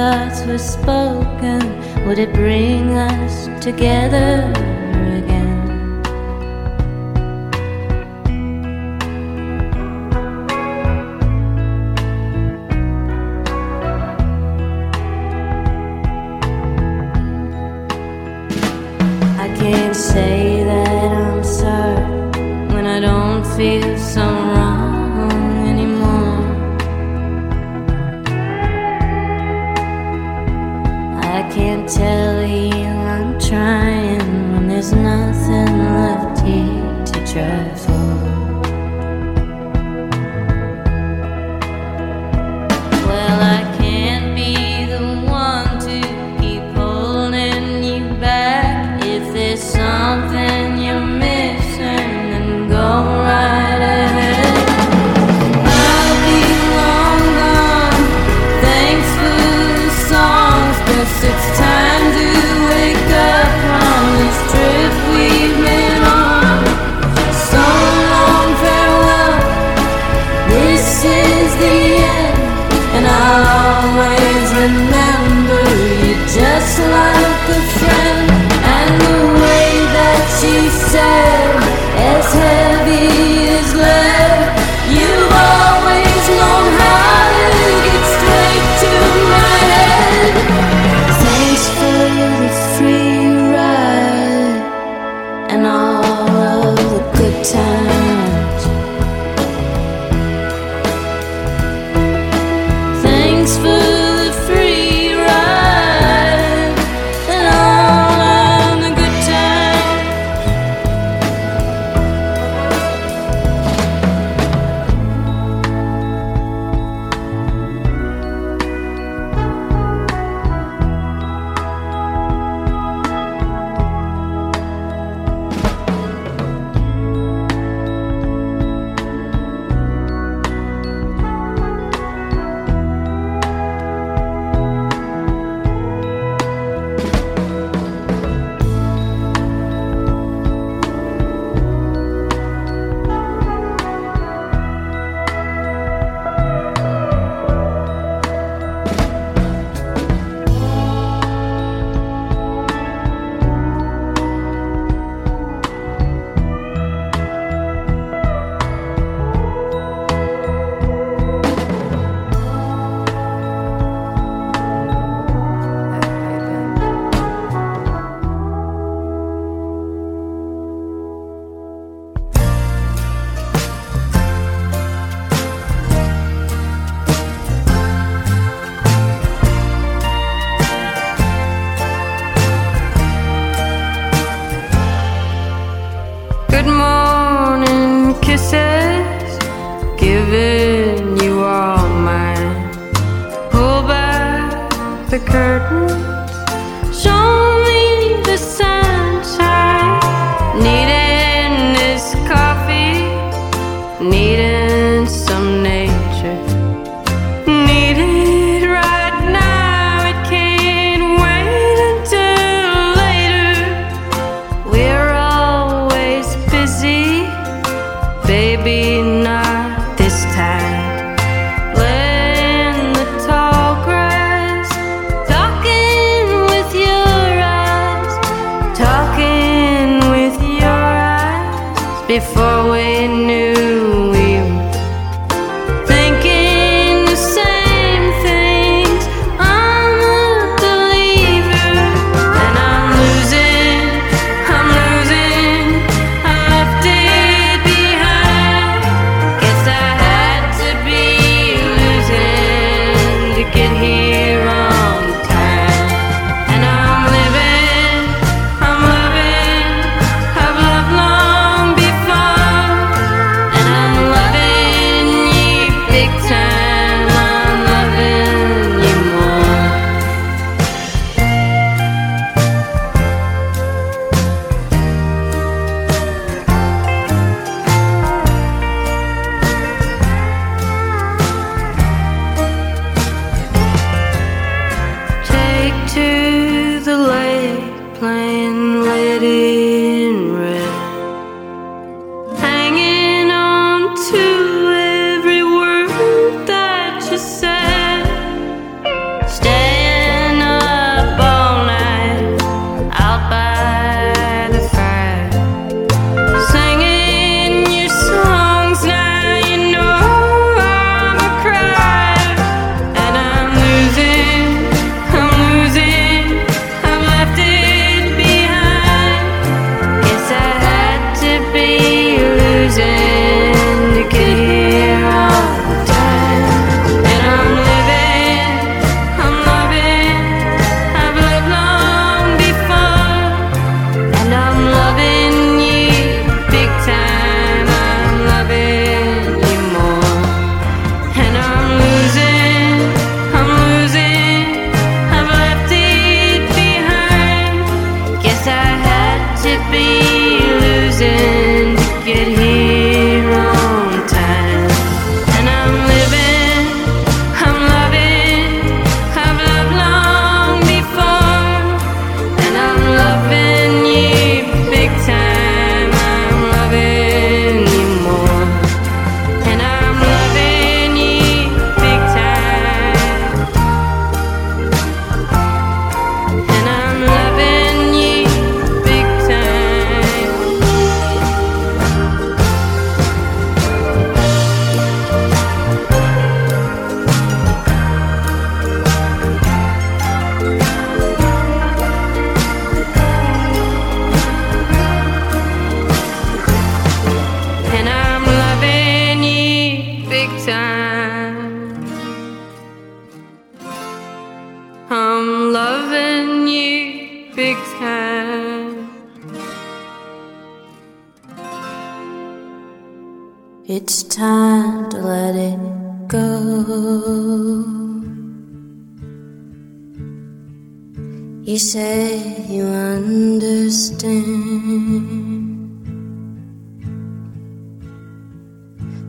[0.00, 1.60] Thoughts were spoken,
[2.06, 4.69] would it bring us together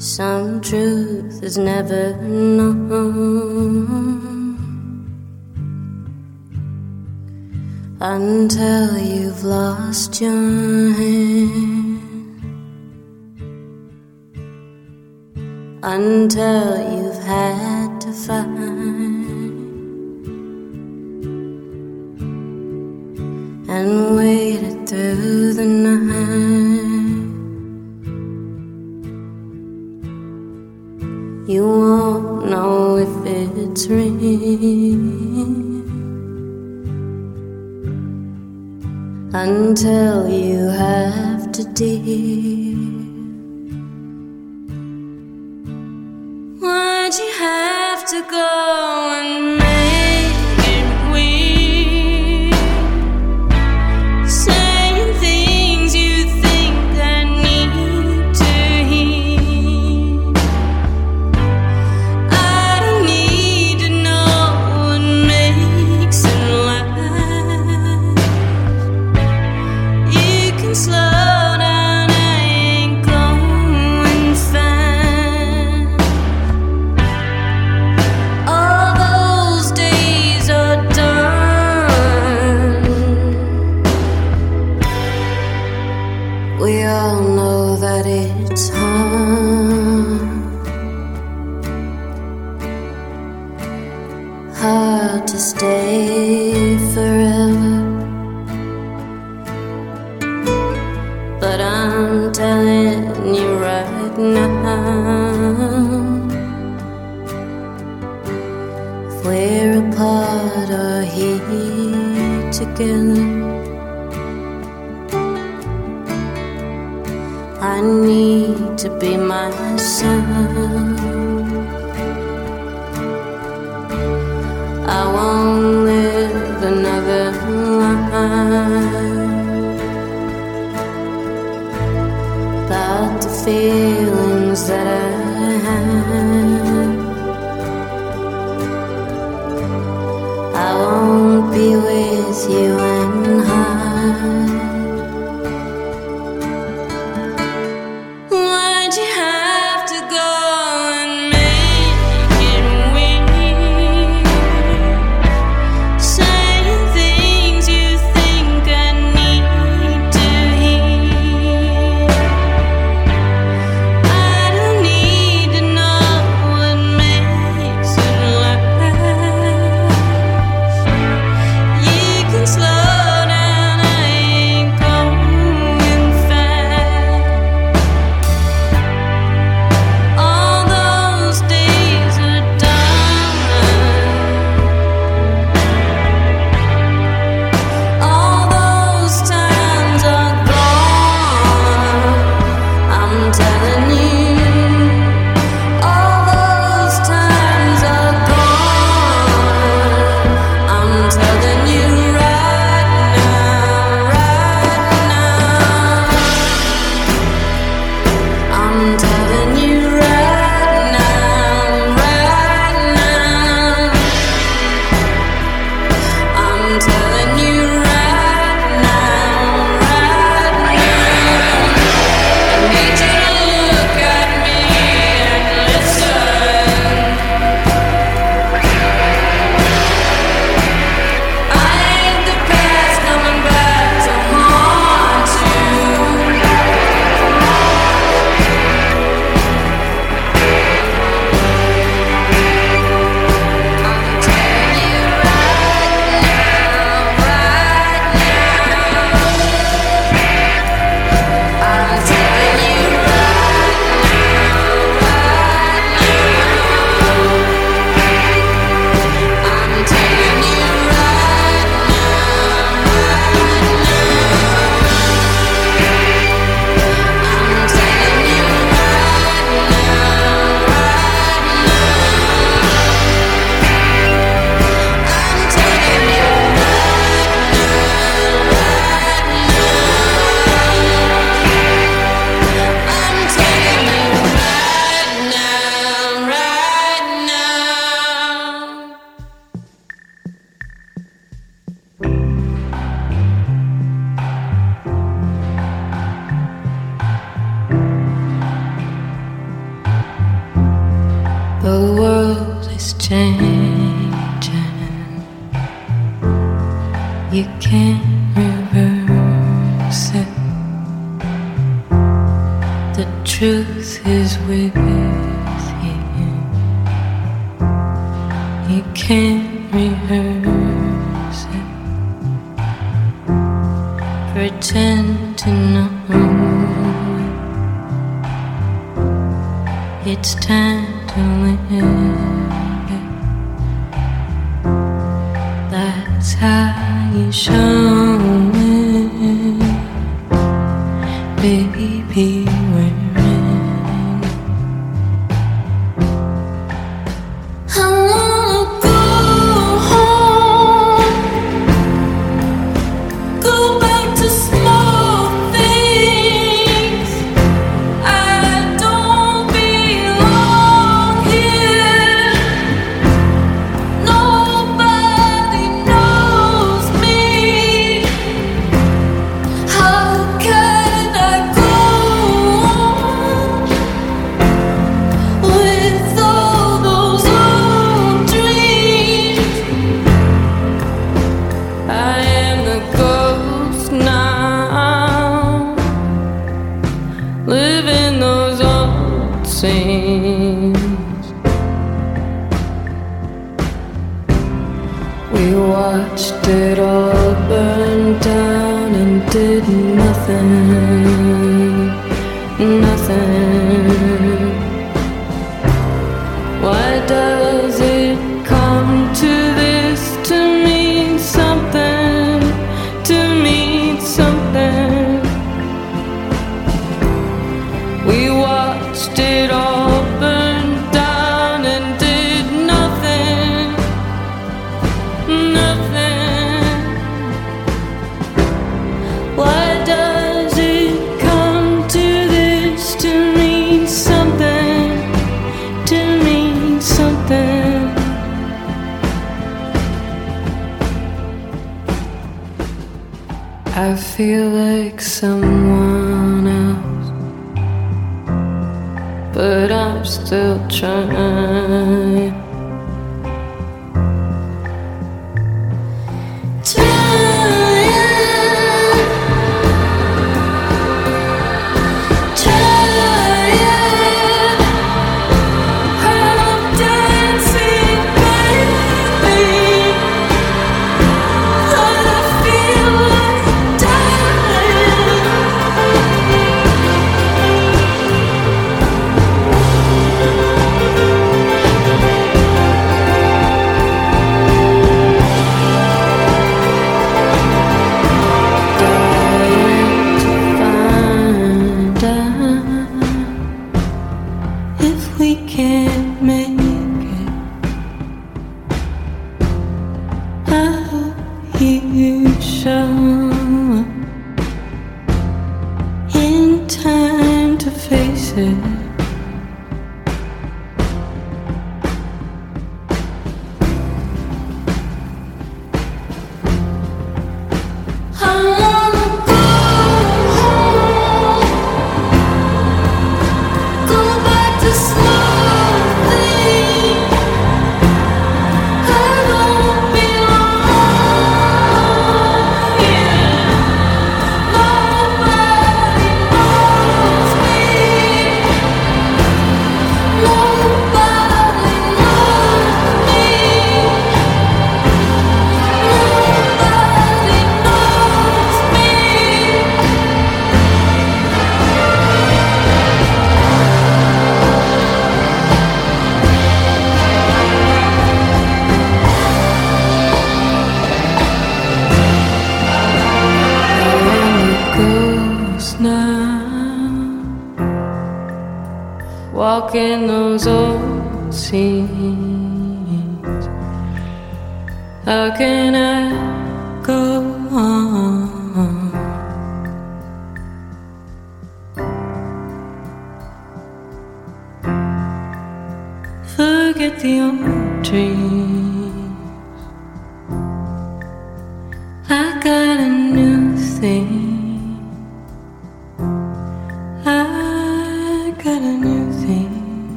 [0.00, 2.96] Some truth is never known.
[8.00, 10.32] Until you've lost your
[10.94, 12.00] hand,
[15.82, 18.48] until you've had to find
[23.68, 26.19] and waited through the night.
[33.74, 35.00] dream
[39.32, 42.78] until you have to deal.
[46.60, 48.69] Why'd you have to go?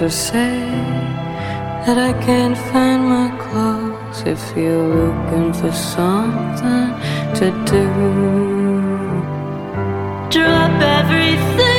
[0.00, 0.60] To say
[1.84, 6.88] that I can't find my clothes if you're looking for something
[7.38, 7.86] to do.
[10.30, 11.69] Drop everything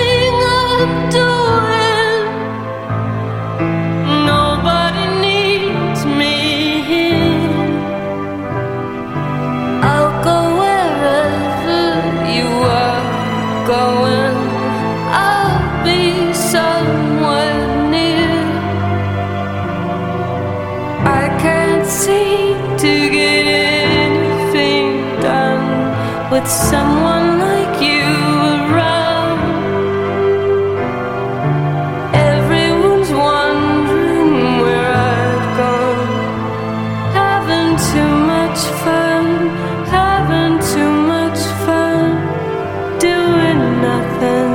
[43.00, 44.54] doing nothing,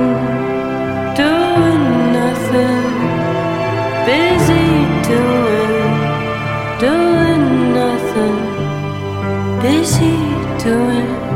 [1.14, 2.96] doing nothing.
[4.06, 4.66] Busy
[5.08, 6.16] doing
[6.78, 8.36] doing nothing,
[9.62, 10.16] busy
[10.62, 11.35] doing,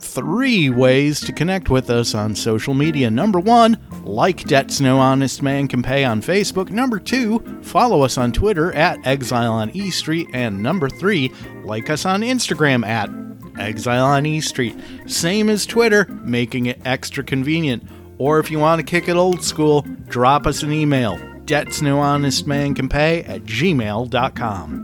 [0.00, 3.10] three ways to connect with us on social media.
[3.10, 6.70] Number one, like Debts No Honest Man Can Pay on Facebook.
[6.70, 10.28] Number two, follow us on Twitter at Exile on E Street.
[10.32, 11.32] And number three,
[11.64, 13.10] like us on Instagram at
[13.58, 14.76] Exile on E Street.
[15.06, 17.82] Same as Twitter, making it extra convenient.
[18.18, 21.18] Or if you want to kick it old school, drop us an email.
[21.44, 24.79] Debts No Honest Man Can Pay at gmail.com.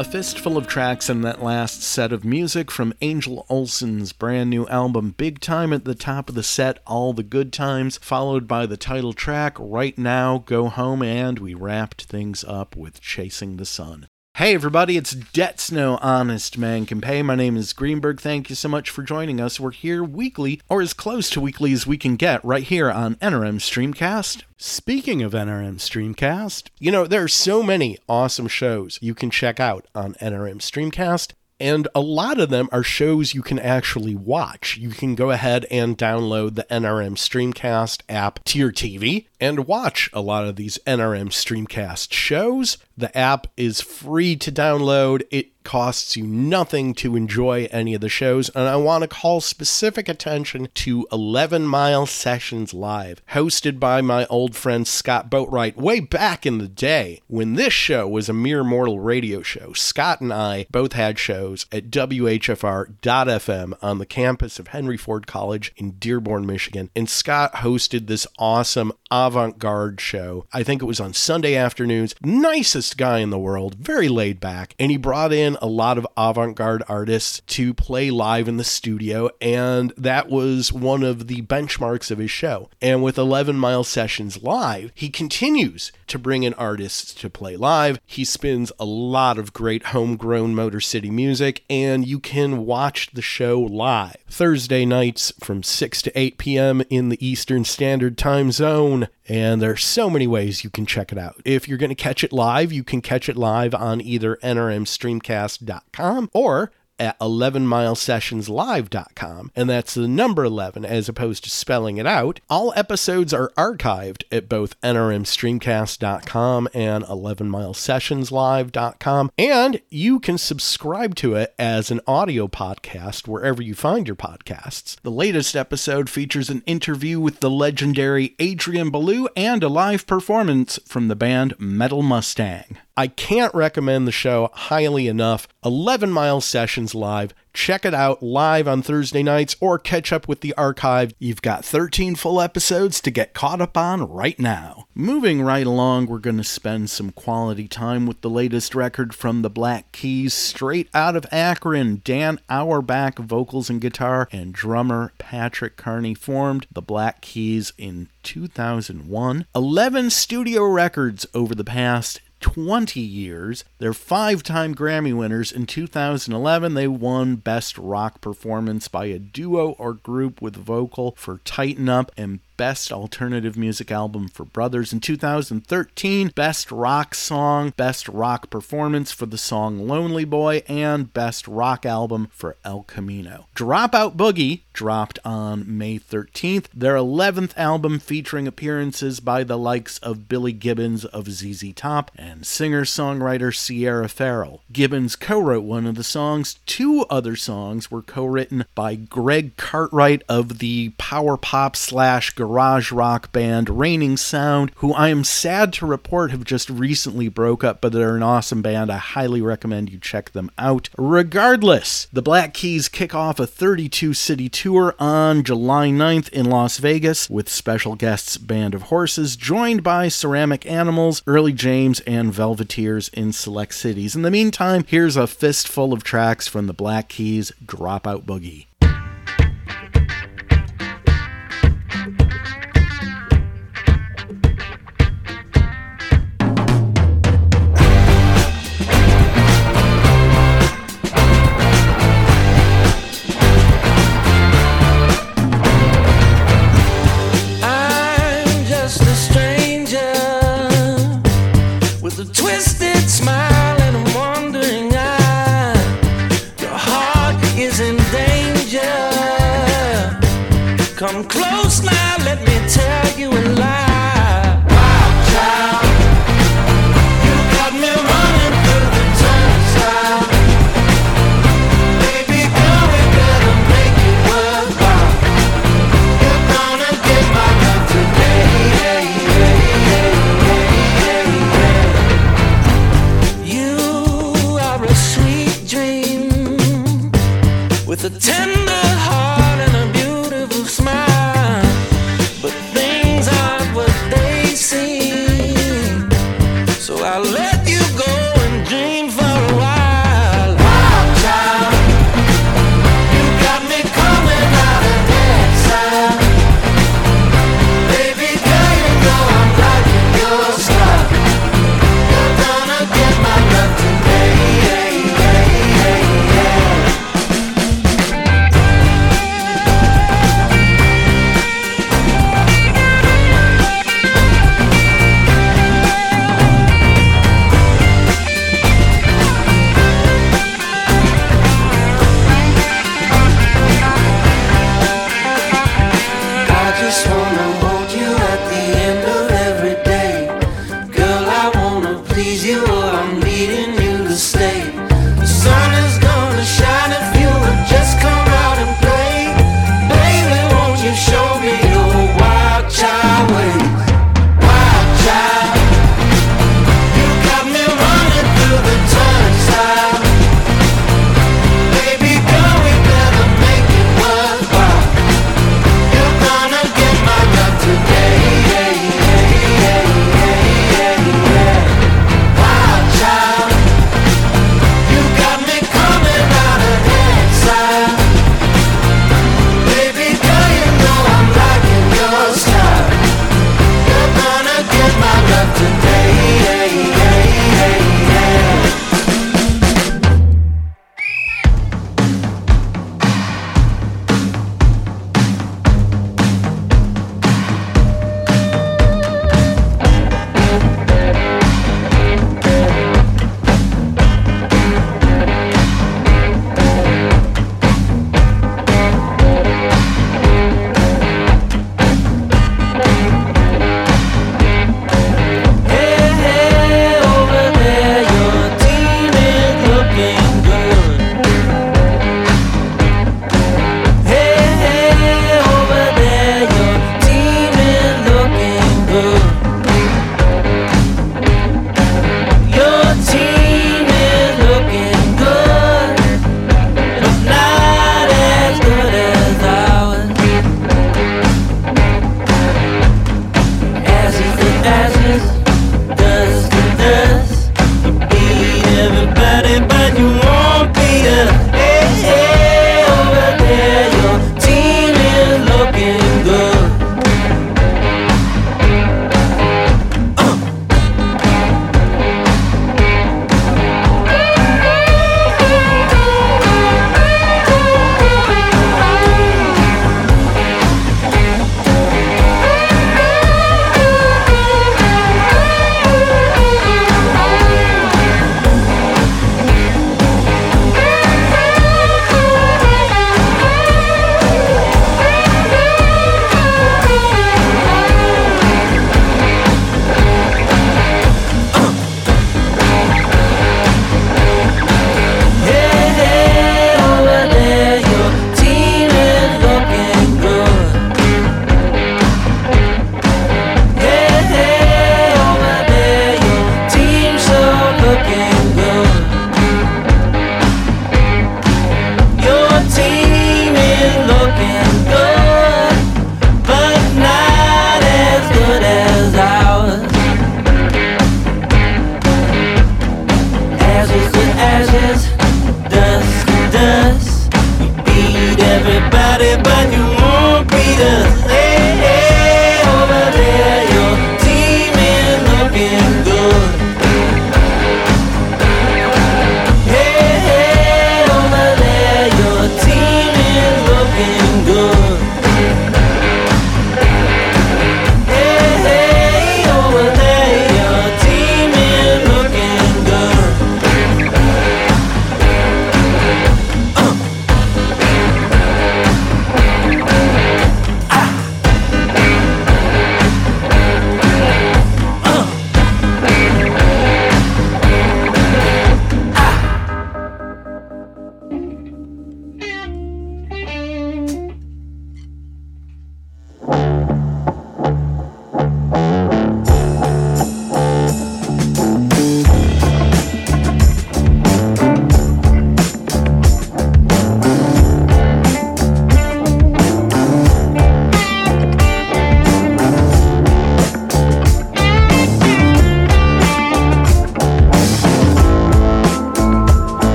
[0.00, 4.66] A fistful of tracks in that last set of music from Angel Olsen's brand new
[4.68, 8.64] album Big Time at the top of the set, All the Good Times, followed by
[8.64, 13.66] the title track Right Now, Go Home, and we wrapped things up with Chasing the
[13.66, 14.08] Sun.
[14.34, 17.22] Hey everybody, it's Debts No Honest Man Can Pay.
[17.22, 18.22] My name is Greenberg.
[18.22, 19.60] Thank you so much for joining us.
[19.60, 23.16] We're here weekly, or as close to weekly as we can get, right here on
[23.16, 24.44] NRM Streamcast.
[24.56, 29.60] Speaking of NRM Streamcast, you know, there are so many awesome shows you can check
[29.60, 31.32] out on NRM Streamcast.
[31.60, 34.78] And a lot of them are shows you can actually watch.
[34.78, 40.08] You can go ahead and download the NRM Streamcast app to your TV and watch
[40.14, 42.78] a lot of these NRM Streamcast shows.
[42.96, 45.22] The app is free to download.
[45.30, 49.40] It costs you nothing to enjoy any of the shows, and I want to call
[49.40, 56.00] specific attention to 11 Mile Sessions Live, hosted by my old friend Scott Boatwright way
[56.00, 59.72] back in the day when this show was a mere mortal radio show.
[59.72, 65.72] Scott and I both had shows at WHFR.FM on the campus of Henry Ford College
[65.76, 70.46] in Dearborn, Michigan, and Scott hosted this awesome avant garde show.
[70.52, 72.14] I think it was on Sunday afternoons.
[72.22, 76.06] Nicest guy in the world, very laid back, and he brought in a lot of
[76.16, 81.42] avant garde artists to play live in the studio, and that was one of the
[81.42, 82.68] benchmarks of his show.
[82.80, 88.00] And with 11 Mile Sessions Live, he continues to bring in artists to play live.
[88.06, 93.22] He spins a lot of great homegrown Motor City music, and you can watch the
[93.22, 96.82] show live Thursday nights from 6 to 8 p.m.
[96.90, 98.99] in the Eastern Standard Time Zone.
[99.28, 101.40] And there are so many ways you can check it out.
[101.44, 106.30] If you're going to catch it live, you can catch it live on either nrmstreamcast.com
[106.32, 112.38] or at 11milesessionslive.com, and that's the number 11 as opposed to spelling it out.
[112.48, 121.52] All episodes are archived at both nrmstreamcast.com and 11milesessionslive.com, and you can subscribe to it
[121.58, 125.00] as an audio podcast wherever you find your podcasts.
[125.00, 130.78] The latest episode features an interview with the legendary Adrian Belew and a live performance
[130.86, 132.76] from the band Metal Mustang.
[132.96, 135.48] I can't recommend the show highly enough.
[135.64, 137.32] 11 Mile Sessions Live.
[137.52, 141.12] Check it out live on Thursday nights or catch up with the archive.
[141.18, 144.86] You've got 13 full episodes to get caught up on right now.
[144.94, 149.42] Moving right along, we're going to spend some quality time with the latest record from
[149.42, 152.02] the Black Keys, straight out of Akron.
[152.04, 159.46] Dan Auerbach, vocals and guitar, and drummer Patrick Carney formed the Black Keys in 2001.
[159.54, 163.64] 11 studio records over the past 20 years.
[163.78, 165.52] They're five time Grammy winners.
[165.52, 171.40] In 2011, they won Best Rock Performance by a Duo or Group with Vocal for
[171.44, 174.92] Tighten Up and Best Alternative Music Album for Brothers.
[174.92, 181.48] In 2013, Best Rock Song, Best Rock Performance for the song Lonely Boy, and Best
[181.48, 183.46] Rock Album for El Camino.
[183.56, 190.28] Dropout Boogie dropped on May 13th, their 11th album featuring appearances by the likes of
[190.28, 194.62] Billy Gibbons of ZZ Top and singer songwriter Sierra Farrell.
[194.72, 196.58] Gibbons co wrote one of the songs.
[196.66, 203.32] Two other songs were co written by Greg Cartwright of the power pop slash rock
[203.32, 207.92] band Reigning Sound, who I am sad to report have just recently broke up, but
[207.92, 208.90] they're an awesome band.
[208.90, 210.88] I highly recommend you check them out.
[210.98, 216.78] Regardless, the Black Keys kick off a 32 city tour on July 9th in Las
[216.78, 223.12] Vegas with special guests Band of Horses, joined by Ceramic Animals, Early James, and Velveteers
[223.14, 224.16] in select cities.
[224.16, 228.66] In the meantime, here's a fistful of tracks from the Black Keys Dropout Boogie.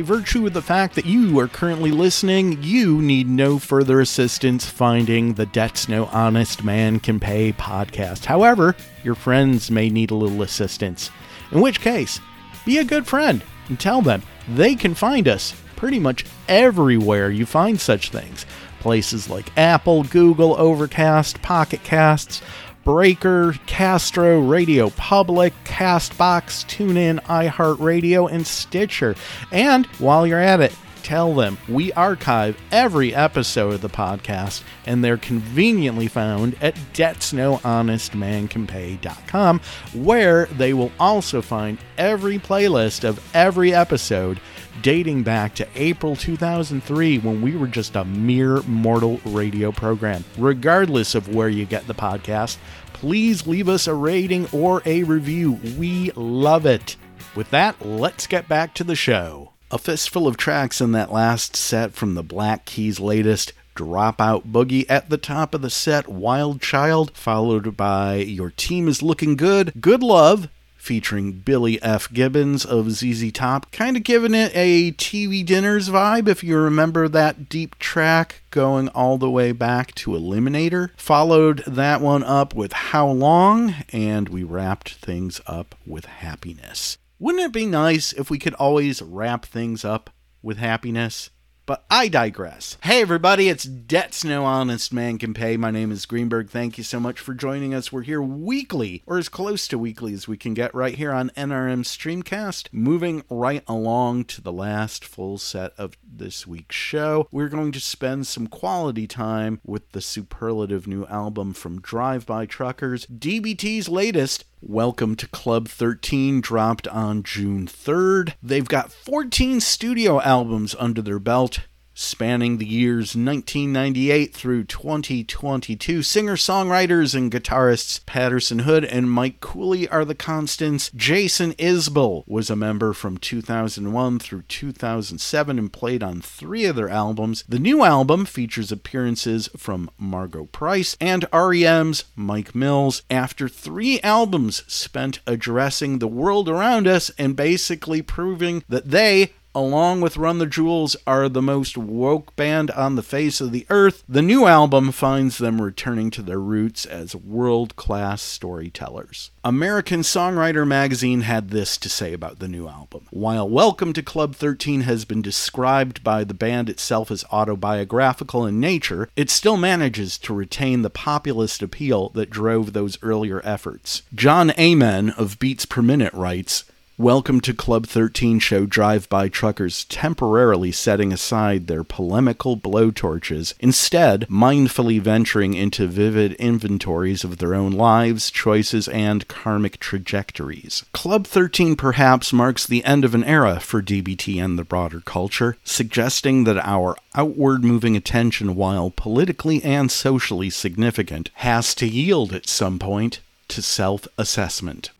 [0.00, 4.64] By virtue of the fact that you are currently listening, you need no further assistance
[4.64, 8.24] finding the Debts No Honest Man Can Pay podcast.
[8.24, 8.74] However,
[9.04, 11.10] your friends may need a little assistance.
[11.52, 12.18] In which case,
[12.64, 17.44] be a good friend and tell them they can find us pretty much everywhere you
[17.44, 18.46] find such things.
[18.80, 22.40] Places like Apple, Google, Overcast, Pocket Casts,
[22.84, 29.14] Breaker, Castro, Radio Public, Castbox, TuneIn, iHeartRadio, and Stitcher.
[29.52, 35.02] And while you're at it, tell them we archive every episode of the podcast and
[35.02, 39.60] they're conveniently found at debtsnohonestmancanpay.com
[39.94, 44.40] where they will also find every playlist of every episode
[44.82, 50.24] dating back to April 2003 when we were just a mere mortal radio program.
[50.38, 52.56] Regardless of where you get the podcast,
[52.92, 55.58] please leave us a rating or a review.
[55.78, 56.96] We love it.
[57.34, 59.49] With that, let's get back to the show.
[59.72, 64.84] A fistful of tracks in that last set from the Black Keys' latest Dropout Boogie
[64.88, 69.72] at the top of the set, Wild Child, followed by Your Team is Looking Good,
[69.80, 72.12] Good Love, featuring Billy F.
[72.12, 77.06] Gibbons of ZZ Top, kind of giving it a TV Dinners vibe if you remember
[77.06, 80.90] that deep track going all the way back to Eliminator.
[80.96, 86.98] Followed that one up with How Long, and we wrapped things up with Happiness.
[87.22, 90.08] Wouldn't it be nice if we could always wrap things up
[90.40, 91.28] with happiness?
[91.66, 92.78] But I digress.
[92.82, 95.58] Hey, everybody, it's Debts No Honest Man Can Pay.
[95.58, 96.48] My name is Greenberg.
[96.48, 97.92] Thank you so much for joining us.
[97.92, 101.28] We're here weekly, or as close to weekly as we can get, right here on
[101.36, 102.72] NRM Streamcast.
[102.72, 107.80] Moving right along to the last full set of this week's show, we're going to
[107.80, 114.44] spend some quality time with the superlative new album from Drive By Truckers, DBT's latest.
[114.60, 118.34] Welcome to Club 13 dropped on June 3rd.
[118.42, 121.60] They've got 14 studio albums under their belt
[122.00, 126.02] spanning the years 1998 through 2022.
[126.02, 130.90] Singer songwriters and guitarists Patterson Hood and Mike Cooley are the constants.
[130.96, 136.88] Jason Isbell was a member from 2001 through 2007 and played on three of their
[136.88, 137.44] albums.
[137.46, 143.02] The new album features appearances from Margo Price and REM's Mike Mills.
[143.10, 150.00] After three albums spent addressing the world around us and basically proving that they along
[150.00, 154.04] with Run the Jewels, are the most woke band on the face of the earth,
[154.08, 159.30] the new album finds them returning to their roots as world class storytellers.
[159.44, 163.06] American Songwriter magazine had this to say about the new album.
[163.10, 168.60] While Welcome to Club 13 has been described by the band itself as autobiographical in
[168.60, 174.02] nature, it still manages to retain the populist appeal that drove those earlier efforts.
[174.14, 176.64] John Amen of Beats Per Minute writes,
[177.00, 184.26] Welcome to Club 13 show Drive By Truckers temporarily setting aside their polemical blowtorches, instead,
[184.28, 190.84] mindfully venturing into vivid inventories of their own lives, choices, and karmic trajectories.
[190.92, 195.56] Club 13 perhaps marks the end of an era for DBT and the broader culture,
[195.64, 202.46] suggesting that our outward moving attention, while politically and socially significant, has to yield at
[202.46, 204.90] some point to self assessment.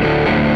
[0.00, 0.47] Used to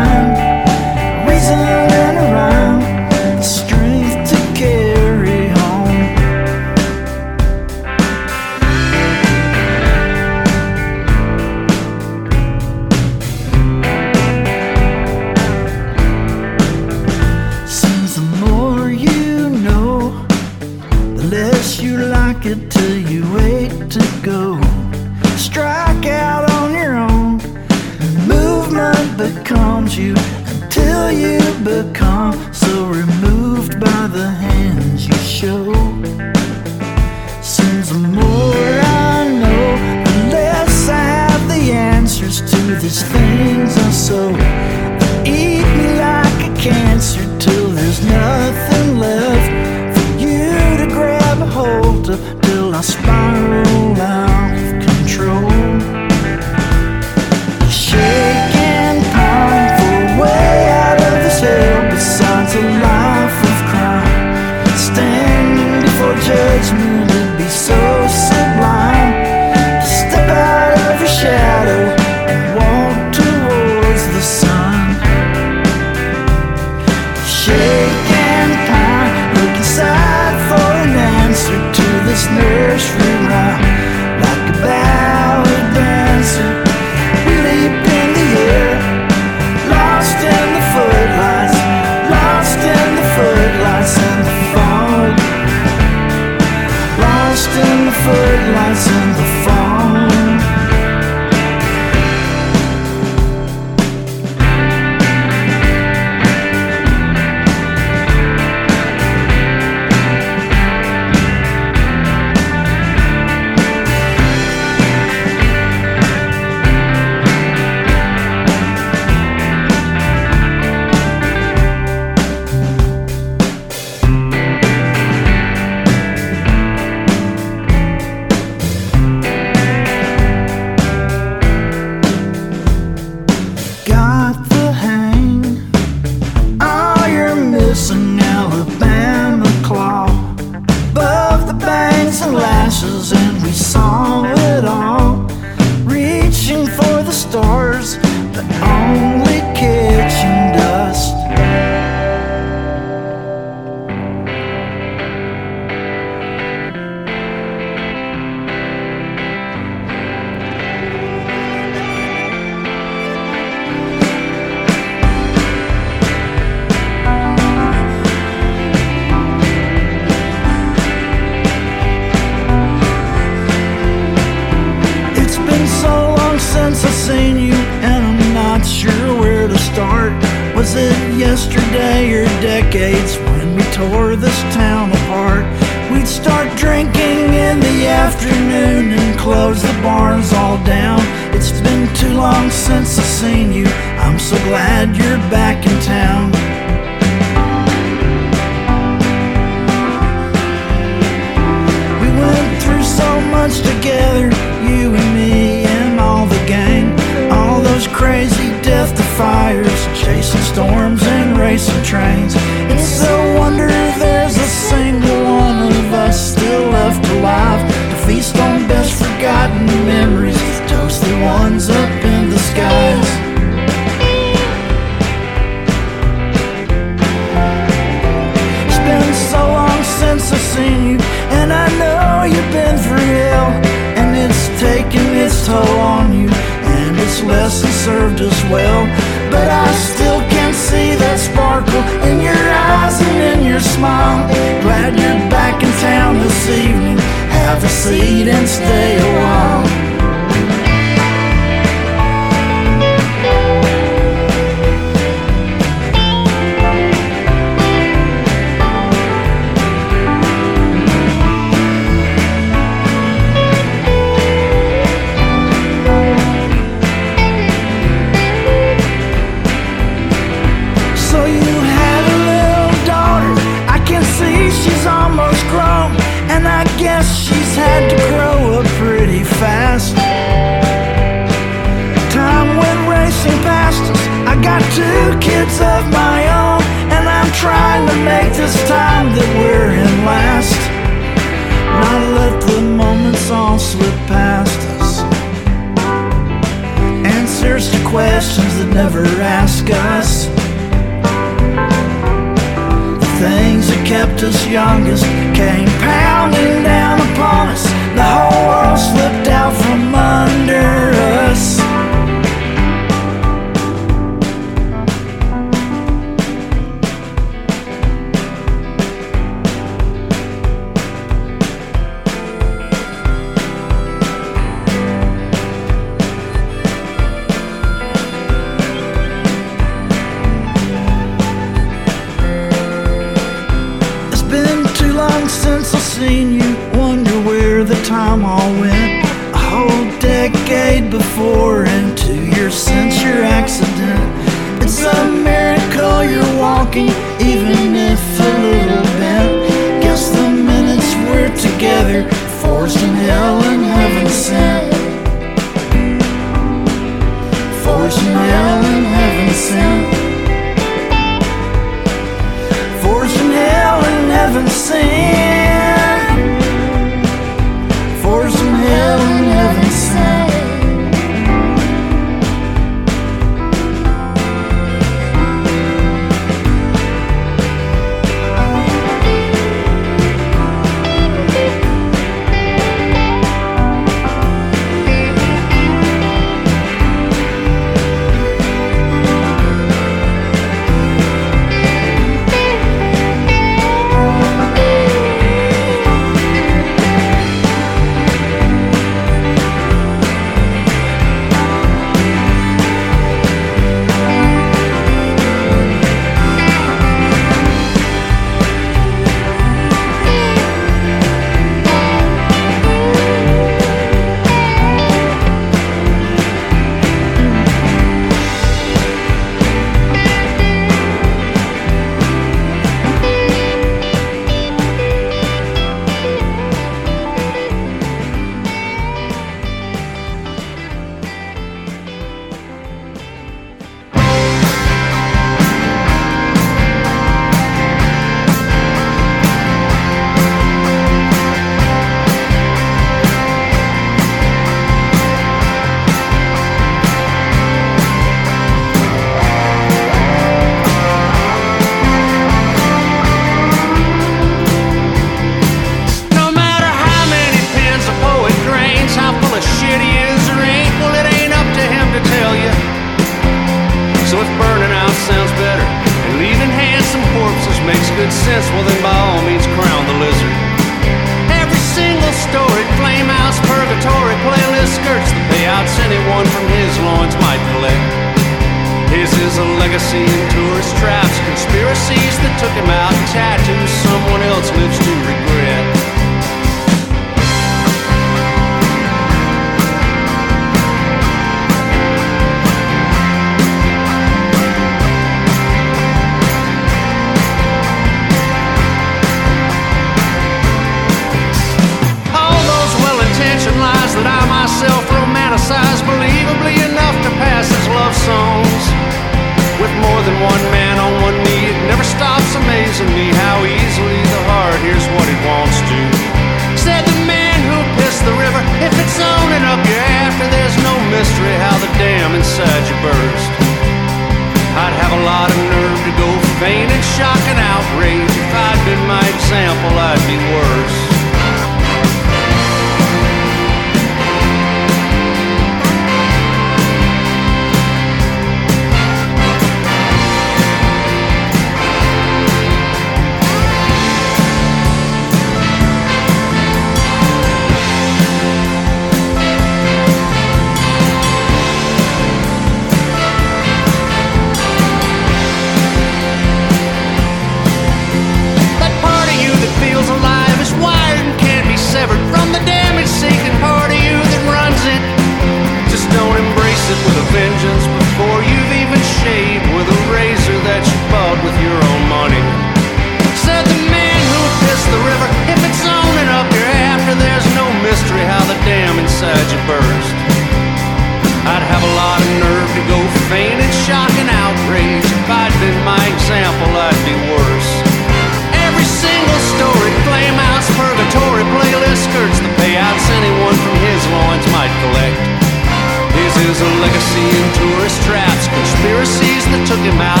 [599.71, 600.00] him out,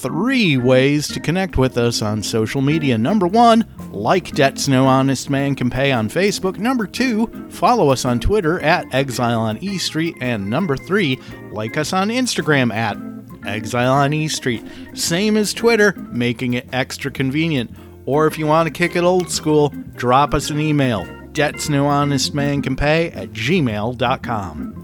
[0.00, 2.96] three ways to connect with us on social media.
[2.96, 6.58] Number one, like Debts No Honest Man Can Pay on Facebook.
[6.58, 10.16] Number two, follow us on Twitter at Exile on E Street.
[10.20, 11.18] And number three,
[11.52, 12.96] like us on Instagram at
[13.46, 14.64] Exile on E Street.
[14.94, 17.70] Same as Twitter, making it extra convenient.
[18.06, 21.06] Or if you want to kick it old school, drop us an email.
[21.32, 24.79] Debts No Honest Man Can Pay at gmail.com.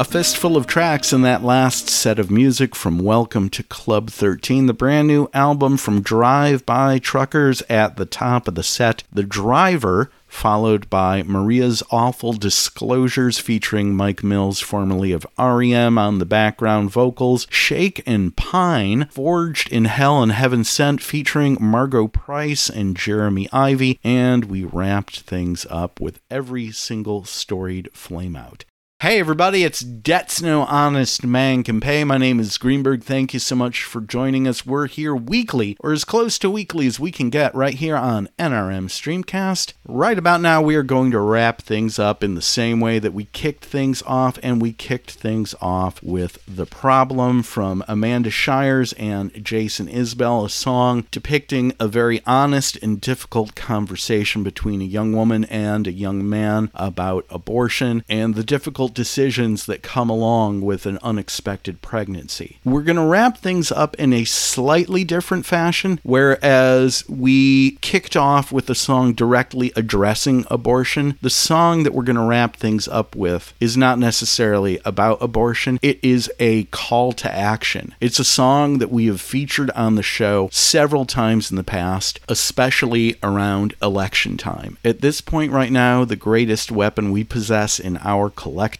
[0.00, 4.64] A fistful of tracks in that last set of music from Welcome to Club 13,
[4.64, 9.02] the brand new album from Drive By Truckers at the top of the set.
[9.12, 16.24] The Driver, followed by Maria's Awful Disclosures featuring Mike Mills, formerly of REM, on the
[16.24, 17.46] background vocals.
[17.50, 24.00] Shake and Pine, Forged in Hell and Heaven Sent, featuring Margo Price and Jeremy Ivey.
[24.02, 28.62] And we wrapped things up with every single storied flameout.
[29.02, 32.04] Hey everybody, it's Debts No Honest Man Can Pay.
[32.04, 33.02] My name is Greenberg.
[33.02, 34.66] Thank you so much for joining us.
[34.66, 38.28] We're here weekly, or as close to weekly as we can get, right here on
[38.38, 39.72] NRM Streamcast.
[39.86, 43.14] Right about now, we are going to wrap things up in the same way that
[43.14, 48.92] we kicked things off, and we kicked things off with The Problem from Amanda Shires
[48.98, 55.14] and Jason Isbell, a song depicting a very honest and difficult conversation between a young
[55.14, 60.86] woman and a young man about abortion and the difficult decisions that come along with
[60.86, 62.58] an unexpected pregnancy.
[62.64, 68.52] We're going to wrap things up in a slightly different fashion, whereas we kicked off
[68.52, 71.18] with a song directly addressing abortion.
[71.22, 75.78] The song that we're going to wrap things up with is not necessarily about abortion,
[75.82, 77.94] it is a call to action.
[78.00, 82.20] It's a song that we have featured on the show several times in the past,
[82.28, 84.78] especially around election time.
[84.84, 88.30] At this point, right now, the greatest weapon we possess in our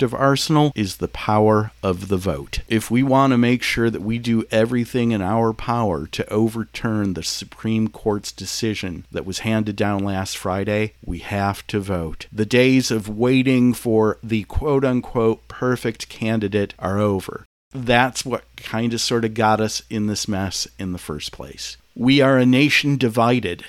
[0.01, 2.61] collective arsenal is the power of the vote.
[2.69, 7.13] If we want to make sure that we do everything in our power to overturn
[7.13, 12.29] the Supreme Court's decision that was handed down last Friday, we have to vote.
[12.33, 17.45] The days of waiting for the quote unquote perfect candidate are over.
[17.75, 21.77] That's what kind of sort of got us in this mess in the first place.
[21.95, 23.67] We are a nation divided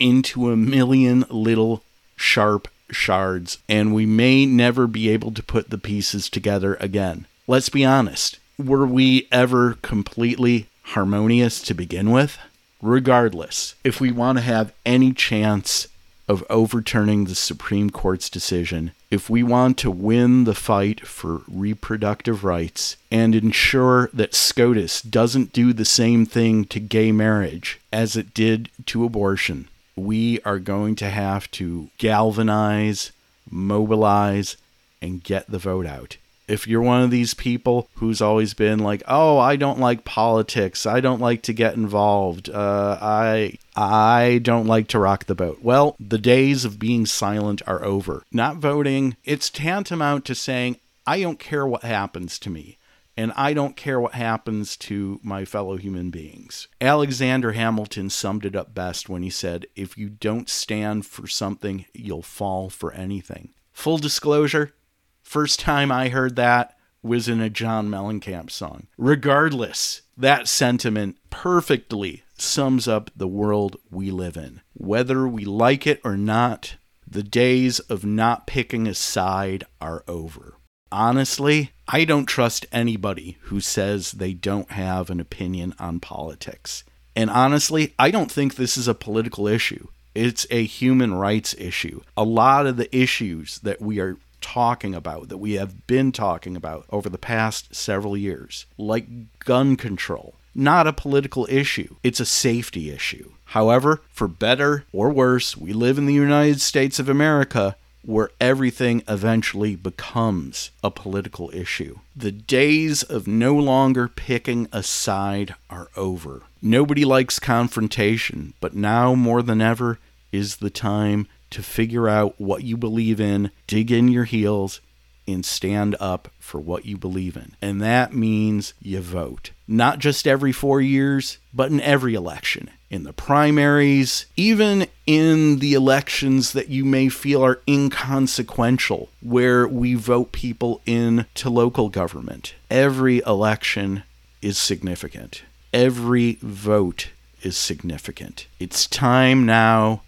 [0.00, 1.84] into a million little
[2.16, 7.26] sharp shards, and we may never be able to put the pieces together again.
[7.46, 8.38] Let's be honest.
[8.58, 12.38] Were we ever completely harmonious to begin with?
[12.80, 15.88] Regardless, if we want to have any chance
[16.28, 22.44] of overturning the Supreme Court's decision, if we want to win the fight for reproductive
[22.44, 28.34] rights and ensure that SCOTUS doesn't do the same thing to gay marriage as it
[28.34, 29.68] did to abortion,
[29.98, 33.12] we are going to have to galvanize,
[33.50, 34.56] mobilize,
[35.00, 36.16] and get the vote out.
[36.46, 40.86] If you're one of these people who's always been like, "Oh, I don't like politics.
[40.86, 42.48] I don't like to get involved.
[42.48, 47.60] Uh, I I don't like to rock the boat." Well, the days of being silent
[47.66, 48.22] are over.
[48.32, 50.76] Not voting, it's tantamount to saying,
[51.06, 52.77] "I don't care what happens to me."
[53.18, 56.68] And I don't care what happens to my fellow human beings.
[56.80, 61.84] Alexander Hamilton summed it up best when he said, If you don't stand for something,
[61.92, 63.54] you'll fall for anything.
[63.72, 64.72] Full disclosure,
[65.20, 68.86] first time I heard that was in a John Mellencamp song.
[68.96, 74.60] Regardless, that sentiment perfectly sums up the world we live in.
[74.74, 80.54] Whether we like it or not, the days of not picking a side are over.
[80.92, 86.84] Honestly, I don't trust anybody who says they don't have an opinion on politics.
[87.16, 89.88] And honestly, I don't think this is a political issue.
[90.14, 92.02] It's a human rights issue.
[92.14, 96.56] A lot of the issues that we are talking about, that we have been talking
[96.56, 99.06] about over the past several years, like
[99.38, 103.32] gun control, not a political issue, it's a safety issue.
[103.46, 109.02] However, for better or worse, we live in the United States of America where everything
[109.08, 111.98] eventually becomes a political issue.
[112.16, 116.42] The days of no longer picking a side are over.
[116.62, 119.98] Nobody likes confrontation, but now more than ever
[120.32, 124.80] is the time to figure out what you believe in, dig in your heels,
[125.26, 127.52] and stand up for what you believe in.
[127.60, 129.50] And that means you vote.
[129.66, 132.70] Not just every four years, but in every election.
[132.90, 139.94] In the primaries, even in the elections that you may feel are inconsequential, where we
[139.94, 142.54] vote people in to local government.
[142.70, 144.04] Every election
[144.40, 145.42] is significant.
[145.72, 147.10] Every vote
[147.42, 148.46] is significant.
[148.58, 150.02] It's time now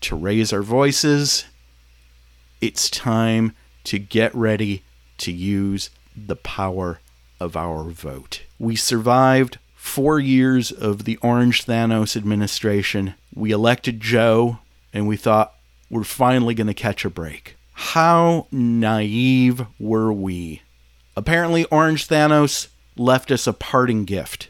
[0.00, 1.44] to raise our voices.
[2.60, 3.54] It's time
[3.84, 4.82] to get ready
[5.18, 7.00] to use the power
[7.38, 8.42] of our vote.
[8.58, 13.14] We survived four years of the Orange Thanos administration.
[13.34, 14.58] We elected Joe,
[14.92, 15.54] and we thought
[15.90, 17.56] we're finally going to catch a break.
[17.74, 20.62] How naive were we?
[21.16, 24.48] Apparently, Orange Thanos left us a parting gift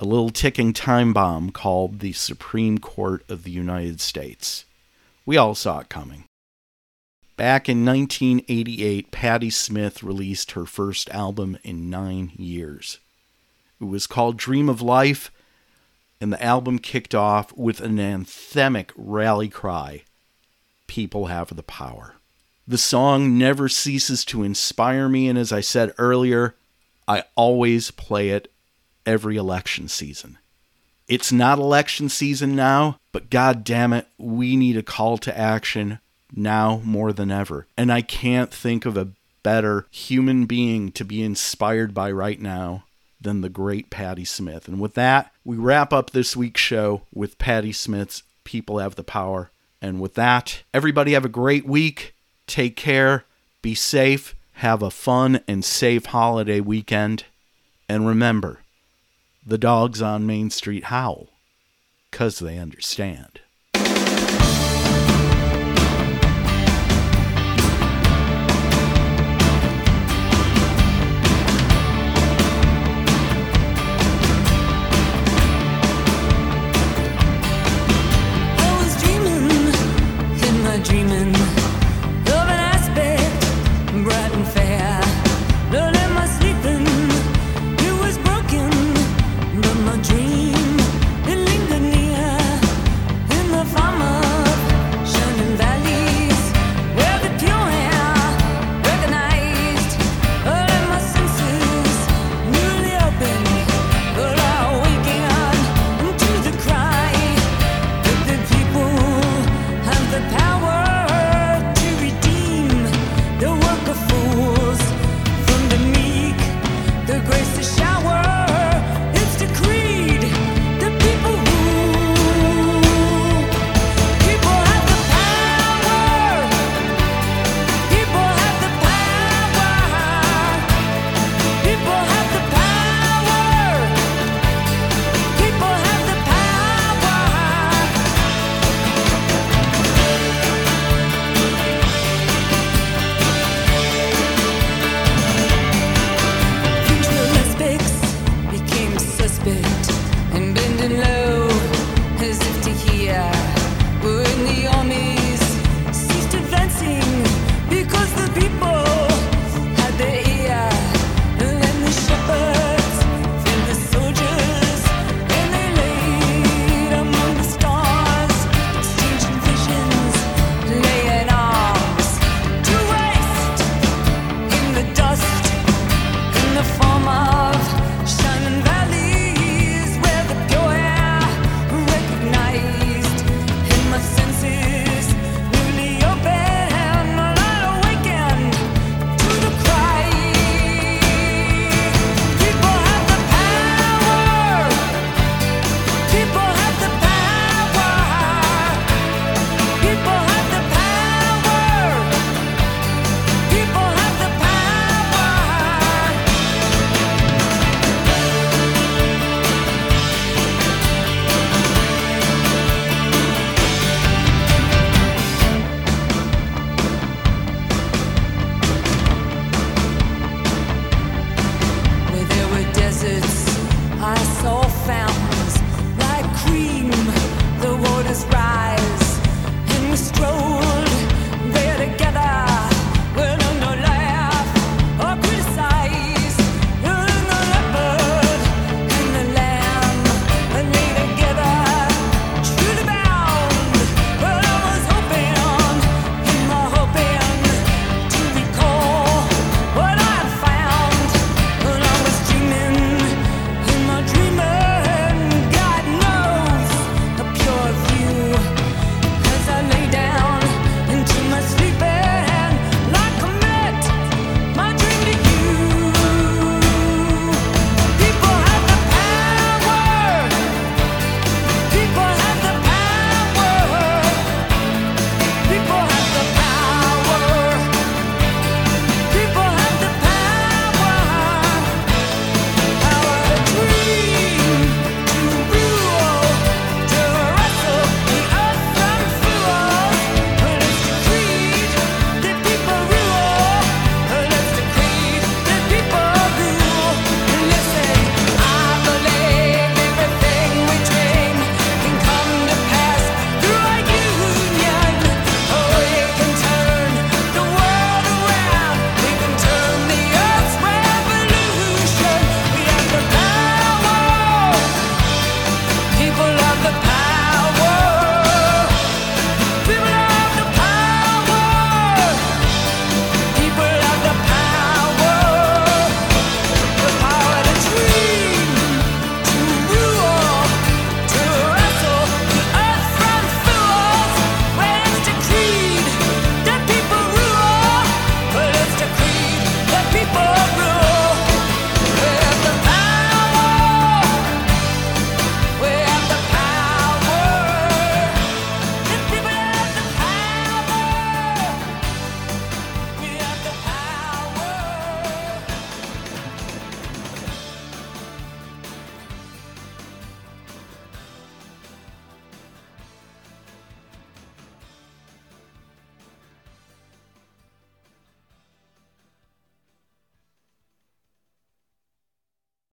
[0.00, 4.64] a little ticking time bomb called the Supreme Court of the United States.
[5.26, 6.24] We all saw it coming.
[7.36, 13.00] Back in 1988, Patti Smith released her first album in nine years.
[13.80, 15.30] It was called Dream of Life,
[16.20, 20.02] and the album kicked off with an anthemic rally cry
[20.88, 22.14] People have the power.
[22.66, 26.54] The song never ceases to inspire me, and as I said earlier,
[27.06, 28.50] I always play it
[29.06, 30.38] every election season.
[31.06, 36.00] It's not election season now, but god damn it, we need a call to action
[36.34, 37.66] now more than ever.
[37.76, 39.08] And I can't think of a
[39.42, 42.84] better human being to be inspired by right now
[43.20, 44.68] than the great Patti Smith.
[44.68, 49.04] And with that, we wrap up this week's show with Patti Smith's People Have the
[49.04, 49.50] Power.
[49.82, 52.14] And with that, everybody have a great week.
[52.46, 53.24] Take care.
[53.62, 54.34] Be safe.
[54.54, 57.24] Have a fun and safe holiday weekend.
[57.88, 58.60] And remember,
[59.46, 61.28] the dogs on Main Street howl
[62.10, 63.40] because they understand.